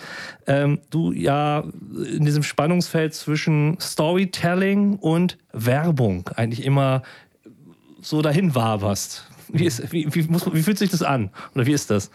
[0.47, 7.01] ähm, du ja in diesem Spannungsfeld zwischen Storytelling und Werbung eigentlich immer
[7.99, 9.27] so dahin waberst.
[9.53, 11.29] Wie, ist, wie, wie, muss, wie fühlt sich das an?
[11.53, 12.09] Oder wie ist das?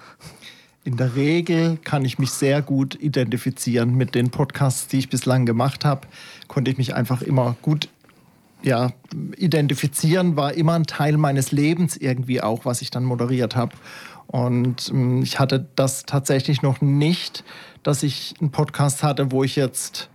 [0.87, 5.45] In der Regel kann ich mich sehr gut identifizieren mit den Podcasts, die ich bislang
[5.45, 6.07] gemacht habe.
[6.47, 7.89] Konnte ich mich einfach immer gut
[8.63, 8.93] ja,
[9.37, 13.75] identifizieren, war immer ein Teil meines Lebens irgendwie auch, was ich dann moderiert habe.
[14.29, 17.43] Und ähm, ich hatte das tatsächlich noch nicht,
[17.83, 20.09] dass ich einen Podcast hatte, wo ich jetzt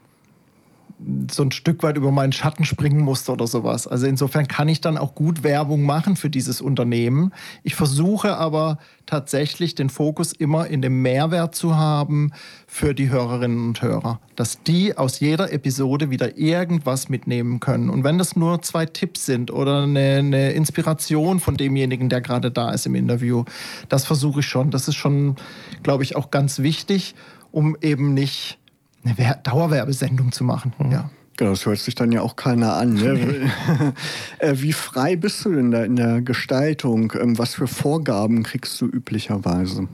[1.31, 3.87] so ein Stück weit über meinen Schatten springen musste oder sowas.
[3.87, 7.33] Also insofern kann ich dann auch gut Werbung machen für dieses Unternehmen.
[7.63, 12.31] Ich versuche aber tatsächlich den Fokus immer in dem Mehrwert zu haben
[12.67, 17.89] für die Hörerinnen und Hörer, dass die aus jeder Episode wieder irgendwas mitnehmen können.
[17.89, 22.51] Und wenn das nur zwei Tipps sind oder eine, eine Inspiration von demjenigen, der gerade
[22.51, 23.43] da ist im Interview,
[23.89, 24.71] das versuche ich schon.
[24.71, 25.35] Das ist schon,
[25.83, 27.15] glaube ich, auch ganz wichtig,
[27.51, 28.60] um eben nicht
[29.03, 30.73] eine Dauerwerbesendung zu machen.
[30.79, 30.91] Mhm.
[30.91, 31.09] Ja.
[31.37, 32.93] Genau, das hört sich dann ja auch keiner an.
[32.93, 33.51] Ne?
[34.39, 37.13] Äh, wie frei bist du denn da in der Gestaltung?
[37.19, 39.87] Ähm, was für Vorgaben kriegst du üblicherweise?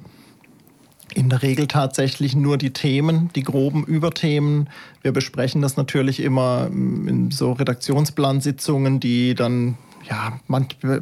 [1.13, 4.70] In der Regel tatsächlich nur die Themen, die groben Überthemen.
[5.02, 9.78] Wir besprechen das natürlich immer ähm, in so Redaktionsplansitzungen, die dann
[10.10, 10.39] ja,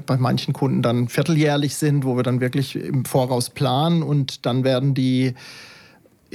[0.06, 4.63] bei manchen Kunden dann vierteljährlich sind, wo wir dann wirklich im Voraus planen und dann
[4.63, 5.34] werden die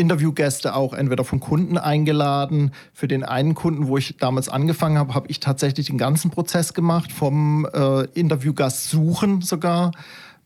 [0.01, 2.73] Interviewgäste auch entweder von Kunden eingeladen.
[2.93, 6.75] Für den einen Kunden, wo ich damals angefangen habe, habe ich tatsächlich den ganzen Prozess
[6.75, 9.93] gemacht, vom äh, Interviewgast suchen sogar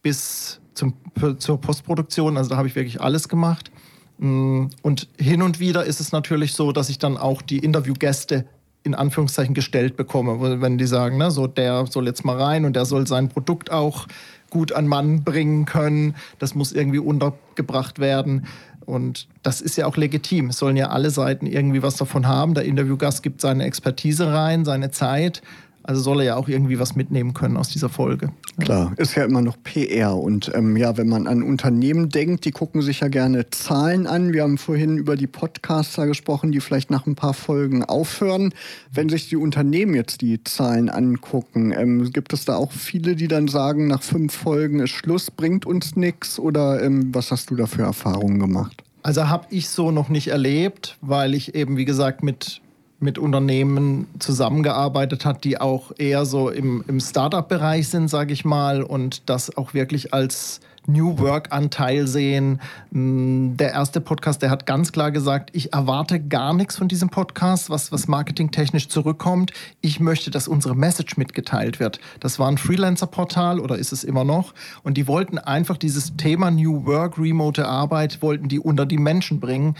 [0.02, 0.94] bis zum,
[1.38, 2.36] zur Postproduktion.
[2.36, 3.70] Also da habe ich wirklich alles gemacht.
[4.18, 8.44] Mm, und hin und wieder ist es natürlich so, dass ich dann auch die Interviewgäste
[8.82, 12.76] in Anführungszeichen gestellt bekomme, wenn die sagen, ne, so der soll jetzt mal rein und
[12.76, 14.06] der soll sein Produkt auch
[14.50, 16.14] gut an Mann bringen können.
[16.38, 18.46] Das muss irgendwie untergebracht werden.
[18.86, 20.50] Und das ist ja auch legitim.
[20.50, 22.54] Es sollen ja alle Seiten irgendwie was davon haben.
[22.54, 25.42] Der Interviewgast gibt seine Expertise rein, seine Zeit.
[25.86, 28.32] Also soll er ja auch irgendwie was mitnehmen können aus dieser Folge.
[28.58, 30.16] Klar, ist ja immer noch PR.
[30.16, 34.32] Und ähm, ja, wenn man an Unternehmen denkt, die gucken sich ja gerne Zahlen an.
[34.32, 38.54] Wir haben vorhin über die Podcaster gesprochen, die vielleicht nach ein paar Folgen aufhören.
[38.92, 43.28] Wenn sich die Unternehmen jetzt die Zahlen angucken, ähm, gibt es da auch viele, die
[43.28, 46.38] dann sagen, nach fünf Folgen ist Schluss, bringt uns nichts?
[46.38, 48.82] Oder ähm, was hast du da für Erfahrungen gemacht?
[49.02, 52.62] Also habe ich so noch nicht erlebt, weil ich eben, wie gesagt, mit
[53.00, 58.82] mit Unternehmen zusammengearbeitet hat, die auch eher so im, im Startup-Bereich sind, sage ich mal,
[58.82, 62.60] und das auch wirklich als New Work-Anteil sehen.
[62.90, 67.08] Mm, der erste Podcast, der hat ganz klar gesagt, ich erwarte gar nichts von diesem
[67.08, 69.52] Podcast, was, was marketingtechnisch zurückkommt.
[69.80, 72.00] Ich möchte, dass unsere Message mitgeteilt wird.
[72.20, 74.54] Das war ein Freelancer-Portal oder ist es immer noch.
[74.82, 79.40] Und die wollten einfach dieses Thema New Work, remote Arbeit, wollten die unter die Menschen
[79.40, 79.76] bringen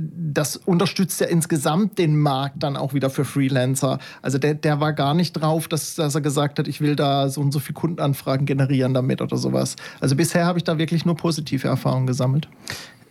[0.00, 3.98] das unterstützt ja insgesamt den Markt dann auch wieder für Freelancer.
[4.22, 7.28] Also der, der war gar nicht drauf, dass, dass er gesagt hat, ich will da
[7.28, 9.76] so und so viele Kundenanfragen generieren damit oder sowas.
[10.00, 12.48] Also bisher habe ich da wirklich nur positive Erfahrungen gesammelt.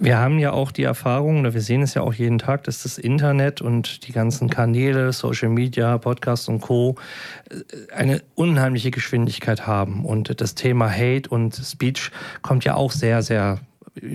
[0.02, 2.84] Wir haben ja auch die Erfahrung, oder wir sehen es ja auch jeden Tag, dass
[2.84, 6.96] das Internet und die ganzen Kanäle, Social Media, Podcast und Co.
[7.50, 10.06] Äh, eine unheimliche Geschwindigkeit haben.
[10.06, 13.60] Und das Thema Hate und Speech kommt ja auch sehr, sehr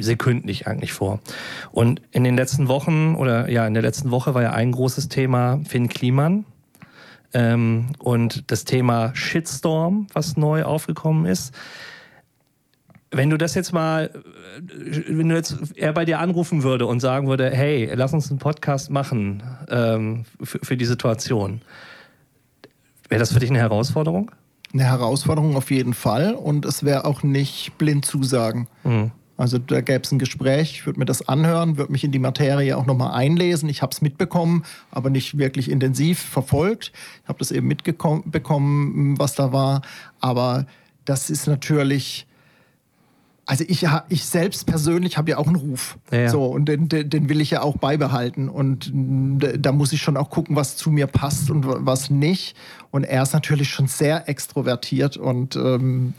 [0.01, 1.21] sekündlich eigentlich vor.
[1.73, 5.09] Und in den letzten Wochen oder ja, in der letzten Woche war ja ein großes
[5.09, 6.45] Thema Finn Kliman.
[7.35, 11.53] Ähm, und das Thema Shitstorm, was neu aufgekommen ist.
[13.11, 17.01] Wenn du das jetzt mal, äh, wenn du jetzt er bei dir anrufen würde und
[17.01, 21.61] sagen würde, hey, lass uns einen Podcast machen ähm, für, für die Situation,
[23.09, 24.31] wäre das für dich eine Herausforderung?
[24.73, 28.69] Eine Herausforderung auf jeden Fall und es wäre auch nicht blind zusagen.
[28.85, 29.11] Mhm.
[29.37, 32.19] Also da gäbe es ein Gespräch, ich würde mir das anhören, würde mich in die
[32.19, 33.69] Materie auch nochmal einlesen.
[33.69, 36.93] Ich habe es mitbekommen, aber nicht wirklich intensiv verfolgt.
[37.23, 39.83] Ich habe das eben mitbekommen, was da war.
[40.21, 40.67] Aber
[41.05, 42.27] das ist natürlich
[43.47, 45.99] also ich, ich selbst persönlich habe ja auch einen Ruf.
[46.11, 46.29] Ja.
[46.29, 48.49] So, und den, den will ich ja auch beibehalten.
[48.49, 52.57] Und da muss ich schon auch gucken, was zu mir passt und was nicht.
[52.91, 55.17] Und er ist natürlich schon sehr extrovertiert.
[55.17, 56.15] Und ähm,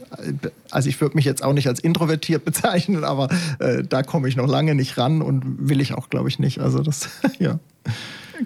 [0.70, 4.36] also ich würde mich jetzt auch nicht als introvertiert bezeichnen, aber äh, da komme ich
[4.36, 6.60] noch lange nicht ran und will ich auch, glaube ich, nicht.
[6.60, 7.10] Also das,
[7.40, 7.60] ja.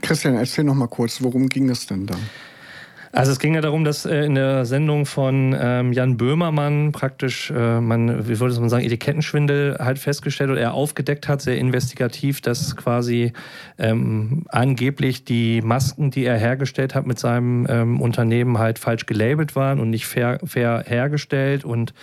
[0.02, 2.15] Christian, erzähl noch mal kurz, worum ging es denn da?
[3.12, 7.50] Also es ging ja darum, dass äh, in der Sendung von ähm, Jan Böhmermann praktisch,
[7.50, 12.41] äh, man, wie würde man sagen, Etikettenschwindel halt festgestellt oder er aufgedeckt hat, sehr investigativ,
[12.41, 13.34] dass quasi
[13.80, 19.56] ähm, angeblich die Masken, die er hergestellt hat mit seinem ähm, Unternehmen halt falsch gelabelt
[19.56, 21.93] waren und nicht fair, fair hergestellt und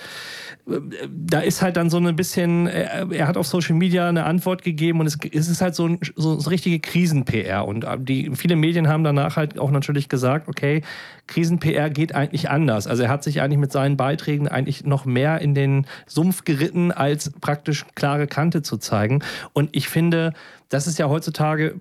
[1.09, 4.99] da ist halt dann so ein bisschen, er hat auf Social Media eine Antwort gegeben
[4.99, 7.67] und es, ist halt so, ein, so, so richtige Krisen-PR.
[7.67, 10.83] Und äh, die, viele Medien haben danach halt auch natürlich gesagt, okay,
[11.27, 12.87] Krisen-PR geht eigentlich anders.
[12.87, 16.93] Also er hat sich eigentlich mit seinen Beiträgen eigentlich noch mehr in den Sumpf geritten,
[16.93, 19.23] als praktisch klare Kante zu zeigen.
[19.53, 20.33] Und ich finde,
[20.69, 21.75] das ist ja heutzutage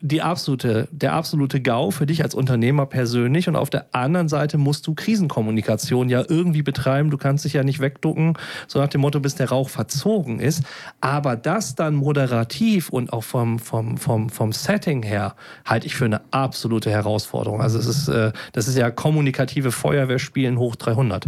[0.00, 3.48] die absolute, der absolute GAU für dich als Unternehmer persönlich.
[3.48, 7.10] Und auf der anderen Seite musst du Krisenkommunikation ja irgendwie betreiben.
[7.10, 8.34] Du kannst dich ja nicht wegducken,
[8.66, 10.62] so nach dem Motto, bis der Rauch verzogen ist.
[11.00, 16.04] Aber das dann moderativ und auch vom, vom, vom, vom Setting her halte ich für
[16.04, 17.60] eine absolute Herausforderung.
[17.60, 21.26] Also es ist, äh, das ist ja kommunikative Feuerwehrspielen hoch 300.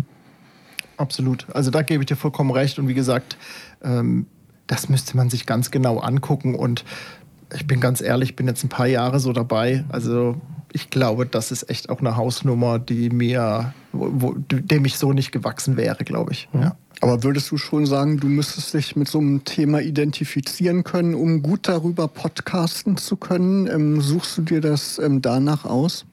[0.96, 1.46] Absolut.
[1.54, 2.78] Also da gebe ich dir vollkommen recht.
[2.78, 3.36] Und wie gesagt,
[3.82, 4.26] ähm,
[4.70, 6.84] das müsste man sich ganz genau angucken und
[7.54, 9.84] ich bin ganz ehrlich, ich bin jetzt ein paar Jahre so dabei.
[9.88, 10.36] Also
[10.72, 15.32] ich glaube, das ist echt auch eine Hausnummer, die mir, wo, dem ich so nicht
[15.32, 16.48] gewachsen wäre, glaube ich.
[16.52, 16.76] Ja.
[17.00, 21.42] Aber würdest du schon sagen, du müsstest dich mit so einem Thema identifizieren können, um
[21.42, 23.66] gut darüber podcasten zu können?
[23.66, 26.04] Ähm, suchst du dir das ähm, danach aus?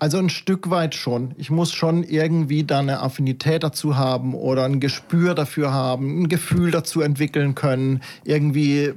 [0.00, 1.34] Also ein Stück weit schon.
[1.38, 6.28] Ich muss schon irgendwie da eine Affinität dazu haben oder ein Gespür dafür haben, ein
[6.28, 8.92] Gefühl dazu entwickeln können, irgendwie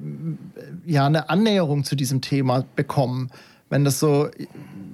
[0.85, 3.31] ja eine Annäherung zu diesem Thema bekommen.
[3.69, 4.29] Wenn das so,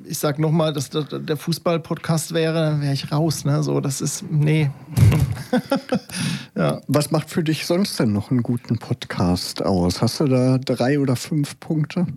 [0.06, 3.44] ich sag nochmal, dass der Fußball-Podcast wäre, dann wäre ich raus.
[3.44, 3.62] Ne?
[3.64, 4.70] So, das ist, nee.
[6.56, 6.80] ja.
[6.88, 10.02] Was macht für dich sonst denn noch einen guten Podcast aus?
[10.02, 12.08] Hast du da drei oder fünf Punkte?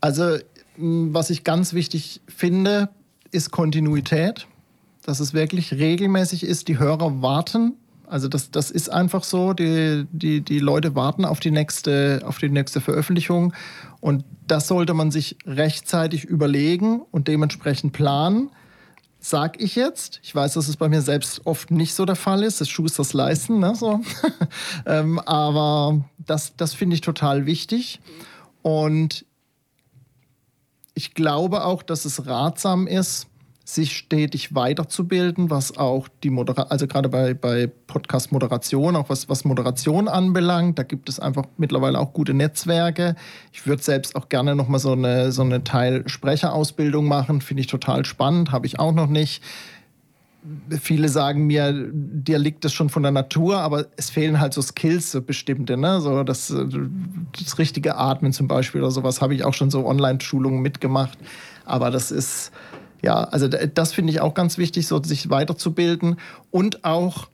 [0.00, 0.36] Also
[0.82, 2.88] was ich ganz wichtig finde,
[3.30, 4.46] ist Kontinuität.
[5.04, 6.68] Dass es wirklich regelmäßig ist.
[6.68, 7.74] Die Hörer warten.
[8.06, 9.52] Also das, das ist einfach so.
[9.52, 13.52] Die, die, die Leute warten auf die, nächste, auf die nächste Veröffentlichung.
[14.00, 18.50] Und das sollte man sich rechtzeitig überlegen und dementsprechend planen.
[19.18, 20.20] Sag ich jetzt.
[20.22, 22.60] Ich weiß, dass es bei mir selbst oft nicht so der Fall ist.
[22.60, 23.60] Das Schusters leisten.
[23.60, 23.74] Ne?
[23.74, 24.00] So.
[24.86, 28.00] ähm, aber das, das finde ich total wichtig.
[28.62, 29.24] Und
[30.94, 33.28] ich glaube auch, dass es ratsam ist,
[33.64, 39.44] sich stetig weiterzubilden, was auch die Moderation, also gerade bei, bei Podcast-Moderation, auch was, was
[39.44, 43.14] Moderation anbelangt, da gibt es einfach mittlerweile auch gute Netzwerke.
[43.52, 48.04] Ich würde selbst auch gerne nochmal so eine, so eine Teil-Sprecherausbildung machen, finde ich total
[48.04, 49.42] spannend, habe ich auch noch nicht.
[50.80, 54.62] Viele sagen mir, dir liegt das schon von der Natur, aber es fehlen halt so
[54.62, 56.00] Skills, so bestimmte, ne?
[56.00, 56.52] So das,
[57.38, 61.18] das richtige Atmen zum Beispiel oder sowas habe ich auch schon so Online-Schulungen mitgemacht.
[61.64, 62.50] Aber das ist,
[63.02, 66.16] ja, also das finde ich auch ganz wichtig, so sich weiterzubilden
[66.50, 67.28] und auch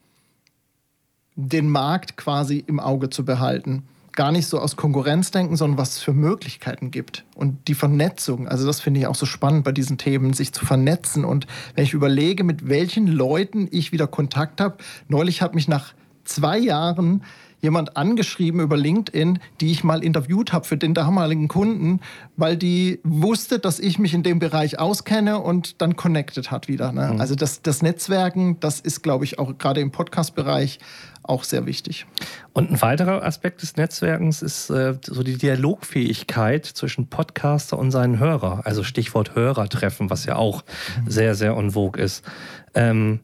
[1.34, 3.84] den Markt quasi im Auge zu behalten
[4.18, 7.24] gar nicht so aus Konkurrenz denken, sondern was es für Möglichkeiten gibt.
[7.36, 10.66] Und die Vernetzung, also das finde ich auch so spannend bei diesen Themen, sich zu
[10.66, 11.24] vernetzen.
[11.24, 15.94] Und wenn ich überlege, mit welchen Leuten ich wieder Kontakt habe, neulich hat mich nach
[16.24, 17.22] zwei Jahren
[17.60, 22.00] jemand angeschrieben über LinkedIn, die ich mal interviewt habe für den damaligen Kunden,
[22.36, 26.92] weil die wusste, dass ich mich in dem Bereich auskenne und dann connected hat wieder.
[26.92, 27.10] Ne?
[27.14, 27.20] Mhm.
[27.20, 30.78] Also das, das Netzwerken, das ist, glaube ich, auch gerade im Podcast-Bereich
[31.22, 32.06] auch sehr wichtig.
[32.54, 38.18] Und ein weiterer Aspekt des Netzwerkens ist äh, so die Dialogfähigkeit zwischen Podcaster und seinen
[38.18, 38.62] Hörer.
[38.64, 40.64] Also Stichwort Hörertreffen, was ja auch
[41.04, 41.10] mhm.
[41.10, 42.24] sehr, sehr en vogue ist.
[42.74, 43.20] Ähm,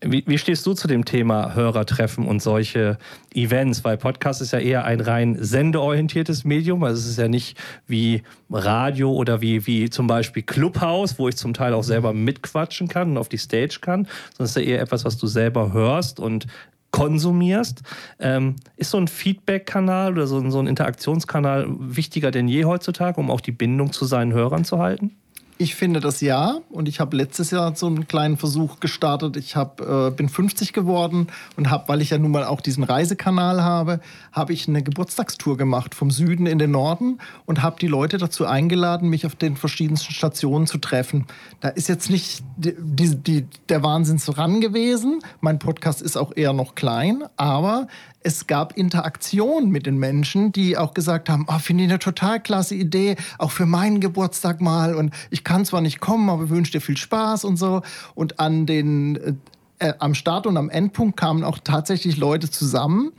[0.00, 2.98] wie, wie, stehst du zu dem Thema Hörertreffen und solche
[3.34, 3.84] Events?
[3.84, 6.82] Weil Podcast ist ja eher ein rein sendeorientiertes Medium.
[6.84, 11.36] Also es ist ja nicht wie Radio oder wie, wie zum Beispiel Clubhouse, wo ich
[11.36, 14.62] zum Teil auch selber mitquatschen kann und auf die Stage kann, sondern es ist ja
[14.62, 16.46] eher etwas, was du selber hörst und
[16.90, 17.82] konsumierst.
[18.18, 23.30] Ähm, ist so ein Feedback-Kanal oder so, so ein Interaktionskanal wichtiger denn je heutzutage, um
[23.30, 25.12] auch die Bindung zu seinen Hörern zu halten?
[25.58, 29.38] Ich finde das ja und ich habe letztes Jahr so einen kleinen Versuch gestartet.
[29.38, 32.84] Ich hab, äh, bin 50 geworden und habe, weil ich ja nun mal auch diesen
[32.84, 34.00] Reisekanal habe,
[34.32, 38.44] habe ich eine Geburtstagstour gemacht vom Süden in den Norden und habe die Leute dazu
[38.44, 41.24] eingeladen, mich auf den verschiedensten Stationen zu treffen.
[41.60, 45.20] Da ist jetzt nicht die, die, die, der Wahnsinn so ran gewesen.
[45.40, 47.86] Mein Podcast ist auch eher noch klein, aber
[48.26, 52.40] es gab Interaktion mit den Menschen, die auch gesagt haben, oh, finde ich eine total
[52.40, 56.72] klasse Idee, auch für meinen Geburtstag mal und ich kann zwar nicht kommen, aber wünsche
[56.72, 57.82] dir viel Spaß und so.
[58.16, 59.40] Und an den,
[59.78, 63.12] äh, am Start und am Endpunkt kamen auch tatsächlich Leute zusammen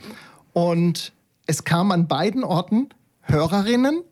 [0.52, 1.14] und
[1.46, 2.90] es kamen an beiden Orten
[3.22, 4.02] Hörerinnen,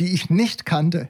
[0.00, 1.08] die ich nicht kannte.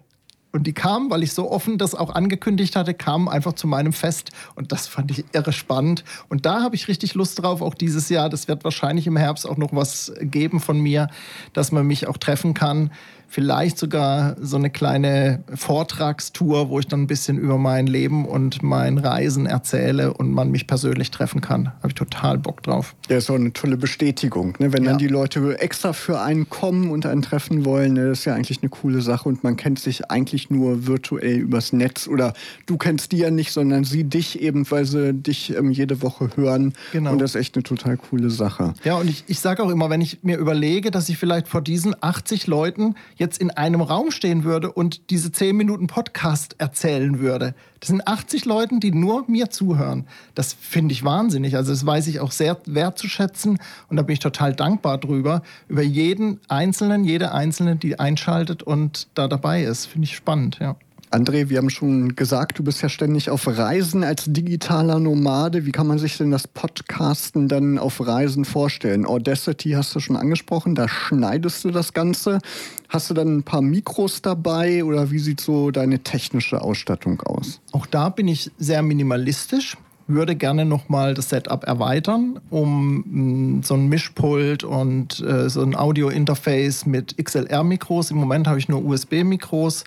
[0.52, 3.92] Und die kamen, weil ich so offen das auch angekündigt hatte, kamen einfach zu meinem
[3.92, 4.30] Fest.
[4.54, 6.04] Und das fand ich irre spannend.
[6.28, 8.28] Und da habe ich richtig Lust drauf, auch dieses Jahr.
[8.28, 11.08] Das wird wahrscheinlich im Herbst auch noch was geben von mir,
[11.52, 12.90] dass man mich auch treffen kann
[13.28, 18.62] vielleicht sogar so eine kleine Vortragstour, wo ich dann ein bisschen über mein Leben und
[18.62, 21.68] mein Reisen erzähle und man mich persönlich treffen kann.
[21.78, 22.94] Habe ich total Bock drauf.
[23.08, 24.54] Ja, ist auch eine tolle Bestätigung.
[24.58, 24.72] Ne?
[24.72, 24.90] Wenn ja.
[24.90, 28.08] dann die Leute extra für einen kommen und einen treffen wollen, ne?
[28.08, 31.72] das ist ja eigentlich eine coole Sache und man kennt sich eigentlich nur virtuell übers
[31.72, 32.32] Netz oder
[32.66, 36.30] du kennst die ja nicht, sondern sie dich eben, weil sie dich ähm, jede Woche
[36.36, 36.74] hören.
[36.92, 37.12] Genau.
[37.12, 38.74] Und das ist echt eine total coole Sache.
[38.84, 41.60] Ja, und ich, ich sage auch immer, wenn ich mir überlege, dass ich vielleicht vor
[41.60, 47.18] diesen 80 Leuten jetzt in einem Raum stehen würde und diese 10 Minuten Podcast erzählen
[47.18, 47.54] würde.
[47.80, 50.06] Das sind 80 Leute, die nur mir zuhören.
[50.34, 51.56] Das finde ich wahnsinnig.
[51.56, 55.42] Also das weiß ich auch sehr wertzuschätzen und da bin ich total dankbar drüber.
[55.68, 59.86] Über jeden Einzelnen, jede Einzelne, die einschaltet und da dabei ist.
[59.86, 60.76] Finde ich spannend, ja.
[61.10, 65.64] André, wir haben schon gesagt, du bist ja ständig auf Reisen als digitaler Nomade.
[65.64, 69.06] Wie kann man sich denn das Podcasten dann auf Reisen vorstellen?
[69.06, 72.40] Audacity hast du schon angesprochen, da schneidest du das Ganze.
[72.88, 77.60] Hast du dann ein paar Mikros dabei oder wie sieht so deine technische Ausstattung aus?
[77.70, 79.76] Auch da bin ich sehr minimalistisch
[80.08, 85.74] würde gerne nochmal das Setup erweitern, um mm, so ein Mischpult und äh, so ein
[85.74, 88.10] Audio-Interface mit XLR-Mikros.
[88.10, 89.84] Im Moment habe ich nur USB-Mikros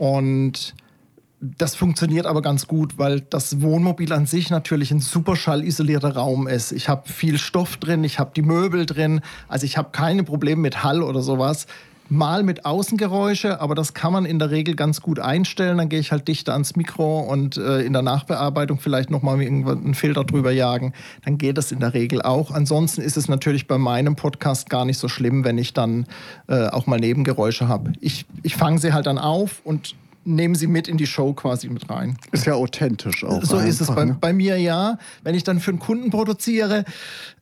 [0.00, 0.74] und
[1.42, 6.48] das funktioniert aber ganz gut, weil das Wohnmobil an sich natürlich ein super schallisolierter Raum
[6.48, 6.72] ist.
[6.72, 10.62] Ich habe viel Stoff drin, ich habe die Möbel drin, also ich habe keine Probleme
[10.62, 11.66] mit Hall oder sowas.
[12.12, 15.78] Mal mit Außengeräusche, aber das kann man in der Regel ganz gut einstellen.
[15.78, 19.94] Dann gehe ich halt dichter ans Mikro und äh, in der Nachbearbeitung vielleicht nochmal einen
[19.94, 20.92] Filter drüber jagen.
[21.24, 22.50] Dann geht das in der Regel auch.
[22.50, 26.06] Ansonsten ist es natürlich bei meinem Podcast gar nicht so schlimm, wenn ich dann
[26.48, 27.92] äh, auch mal Nebengeräusche habe.
[28.00, 29.94] Ich, ich fange sie halt dann auf und
[30.34, 32.16] nehmen sie mit in die Show quasi mit rein.
[32.32, 33.44] Ist ja authentisch auch.
[33.44, 34.16] So einfach, ist es bei, ne?
[34.20, 34.98] bei, mir ja.
[35.22, 36.84] Wenn ich dann für einen Kunden produziere,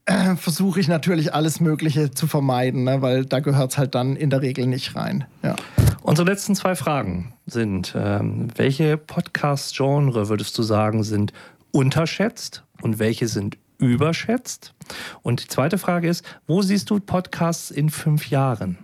[0.06, 3.02] äh, versuche ich natürlich alles Mögliche zu vermeiden, ne?
[3.02, 5.24] weil da gehört es halt dann in der Regel nicht rein.
[5.42, 5.56] Ja.
[6.02, 11.32] Unsere letzten zwei Fragen sind, ähm, welche Podcast-Genre würdest du sagen sind
[11.70, 14.74] unterschätzt und welche sind überschätzt?
[15.22, 18.78] Und die zweite Frage ist, wo siehst du Podcasts in fünf Jahren?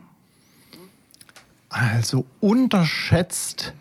[1.69, 3.73] Also unterschätzt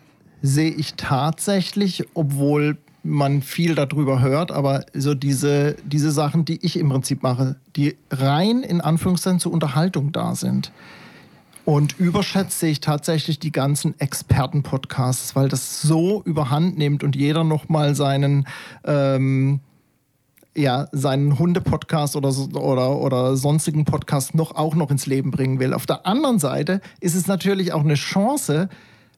[0.44, 6.78] sehe ich tatsächlich, obwohl man viel darüber hört, aber so diese, diese Sachen, die ich
[6.78, 10.70] im Prinzip mache, die rein in Anführungszeichen zur Unterhaltung da sind.
[11.64, 17.94] Und überschätze ich tatsächlich die ganzen Experten-Podcasts, weil das so überhand nimmt und jeder nochmal
[17.94, 18.46] seinen
[18.84, 19.60] ähm,
[20.54, 25.72] ja, seinen Hunde-Podcast oder, oder, oder sonstigen Podcast noch, auch noch ins Leben bringen will.
[25.72, 28.68] Auf der anderen Seite ist es natürlich auch eine Chance,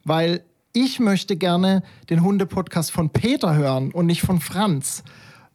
[0.04, 0.42] weil
[0.76, 5.04] ich möchte gerne den Hunde-Podcast von Peter hören und nicht von Franz,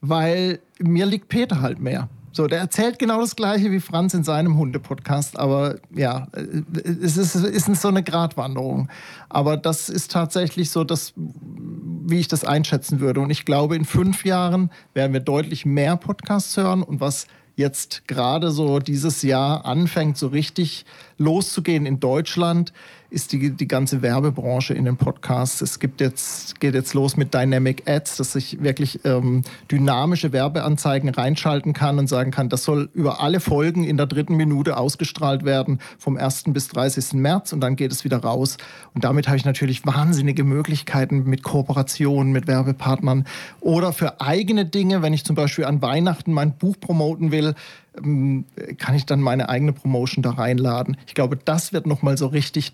[0.02, 2.10] weil mir liegt Peter halt mehr.
[2.32, 7.36] So, der erzählt genau das Gleiche wie Franz in seinem Hunde-Podcast, aber ja, es ist,
[7.36, 8.90] ist so eine Gratwanderung.
[9.30, 13.20] Aber das ist tatsächlich so, dass, wie ich das einschätzen würde.
[13.20, 18.08] Und ich glaube, in fünf Jahren werden wir deutlich mehr Podcasts hören und was jetzt
[18.08, 20.86] gerade so dieses Jahr anfängt, so richtig
[21.18, 22.74] loszugehen in Deutschland,
[23.12, 25.60] ist die, die ganze Werbebranche in den Podcasts.
[25.60, 31.10] Es gibt jetzt, geht jetzt los mit Dynamic Ads, dass ich wirklich ähm, dynamische Werbeanzeigen
[31.10, 35.44] reinschalten kann und sagen kann, das soll über alle Folgen in der dritten Minute ausgestrahlt
[35.44, 36.46] werden, vom 1.
[36.48, 37.14] bis 30.
[37.14, 38.56] März und dann geht es wieder raus.
[38.94, 43.26] Und damit habe ich natürlich wahnsinnige Möglichkeiten mit Kooperationen, mit Werbepartnern
[43.60, 47.56] oder für eigene Dinge, wenn ich zum Beispiel an Weihnachten mein Buch promoten will,
[48.02, 48.46] ähm,
[48.78, 50.96] kann ich dann meine eigene Promotion da reinladen.
[51.08, 52.72] Ich glaube, das wird nochmal so richtig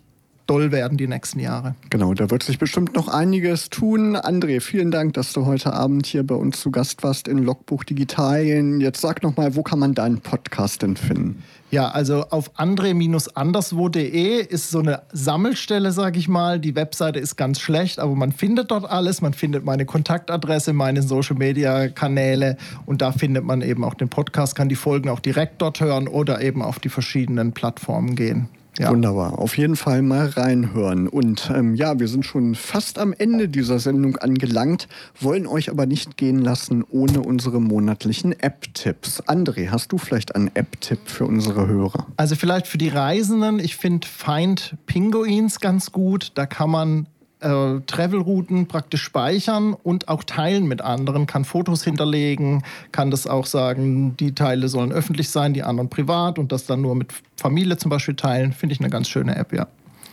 [0.47, 1.75] doll werden die nächsten Jahre.
[1.89, 4.15] Genau, da wird sich bestimmt noch einiges tun.
[4.15, 7.83] André, vielen Dank, dass du heute Abend hier bei uns zu Gast warst in Logbuch
[7.83, 8.81] Digitalien.
[8.81, 11.43] Jetzt sag noch mal, wo kann man deinen Podcast denn finden?
[11.69, 16.61] Ja, also auf andre-anderswo.de ist so eine Sammelstelle, sage ich mal.
[16.61, 19.21] Die Webseite ist ganz schlecht, aber man findet dort alles.
[19.21, 24.69] Man findet meine Kontaktadresse, meine Social-Media-Kanäle und da findet man eben auch den Podcast, kann
[24.69, 28.47] die Folgen auch direkt dort hören oder eben auf die verschiedenen Plattformen gehen.
[28.79, 28.91] Ja.
[28.91, 29.39] Wunderbar.
[29.39, 31.07] Auf jeden Fall mal reinhören.
[31.07, 34.87] Und ähm, ja, wir sind schon fast am Ende dieser Sendung angelangt,
[35.19, 39.23] wollen euch aber nicht gehen lassen ohne unsere monatlichen App-Tipps.
[39.23, 42.07] André, hast du vielleicht einen App-Tipp für unsere Hörer?
[42.17, 43.59] Also vielleicht für die Reisenden.
[43.59, 46.31] Ich finde Find Pinguins ganz gut.
[46.35, 47.07] Da kann man
[47.39, 53.45] äh, Travelrouten praktisch speichern und auch teilen mit anderen, kann Fotos hinterlegen, kann das auch
[53.45, 57.77] sagen, die Teile sollen öffentlich sein, die anderen privat und das dann nur mit Familie
[57.77, 58.53] zum Beispiel teilen.
[58.53, 59.67] Finde ich eine ganz schöne App, ja.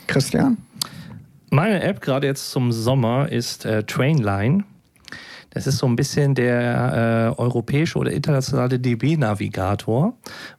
[0.06, 0.58] Christian?
[1.50, 4.64] Meine App gerade jetzt zum Sommer ist äh, Trainline.
[5.54, 10.14] Das ist so ein bisschen der äh, europäische oder internationale DB-Navigator,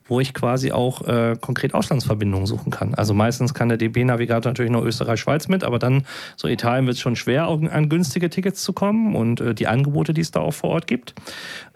[0.05, 2.93] wo ich quasi auch äh, konkret Auslandsverbindungen suchen kann.
[2.95, 6.05] Also meistens kann der DB-Navigator natürlich nur Österreich-Schweiz mit, aber dann
[6.37, 10.13] so Italien wird es schon schwer, an günstige Tickets zu kommen und äh, die Angebote,
[10.13, 11.13] die es da auch vor Ort gibt.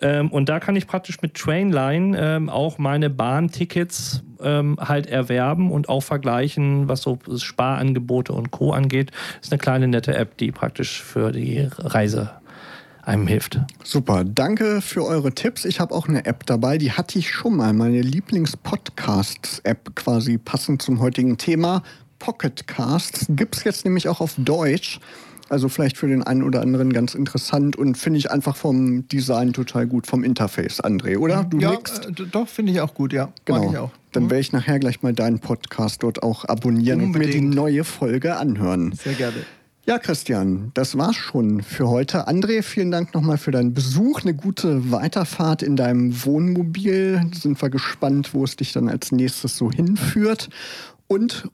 [0.01, 5.72] Ähm, und da kann ich praktisch mit Trainline ähm, auch meine Bahntickets ähm, halt erwerben
[5.72, 8.72] und auch vergleichen, was so Sparangebote und Co.
[8.72, 9.11] angeht.
[9.11, 12.32] Das ist eine kleine nette App, die praktisch für die Reise
[13.10, 13.60] einem hilft.
[13.84, 15.66] Super, danke für eure Tipps.
[15.66, 20.82] Ich habe auch eine App dabei, die hatte ich schon mal, meine Lieblings-Podcasts-App quasi passend
[20.82, 21.84] zum heutigen Thema.
[22.20, 24.99] Pocketcasts gibt es jetzt nämlich auch auf Deutsch.
[25.49, 29.51] Also vielleicht für den einen oder anderen ganz interessant und finde ich einfach vom Design
[29.51, 31.43] total gut, vom Interface, André, oder?
[31.43, 33.34] Du ja, äh, doch, finde ich auch gut, ja.
[33.45, 33.60] Genau.
[33.64, 33.91] Mag ich auch.
[34.12, 34.30] Dann mhm.
[34.30, 37.34] werde ich nachher gleich mal deinen Podcast dort auch abonnieren Unbedingt.
[37.34, 38.91] und mir die neue Folge anhören.
[38.91, 39.38] Sehr gerne.
[39.89, 42.27] Ja, Christian, das war's schon für heute.
[42.27, 44.21] André, vielen Dank nochmal für deinen Besuch.
[44.21, 47.19] Eine gute Weiterfahrt in deinem Wohnmobil.
[47.33, 50.49] Sind wir gespannt, wo es dich dann als nächstes so hinführt.
[51.07, 51.49] Und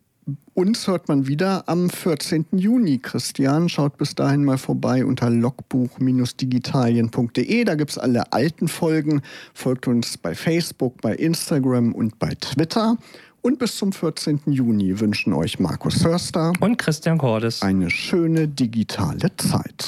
[0.53, 2.47] uns hört man wieder am 14.
[2.51, 2.97] Juni.
[2.97, 7.63] Christian, schaut bis dahin mal vorbei unter logbuch-digitalien.de.
[7.63, 9.21] Da gibt es alle alten Folgen.
[9.53, 12.97] Folgt uns bei Facebook, bei Instagram und bei Twitter.
[13.45, 14.39] Und bis zum 14.
[14.47, 19.85] Juni wünschen euch Markus Hörster und Christian Cordes eine schöne digitale Zeit.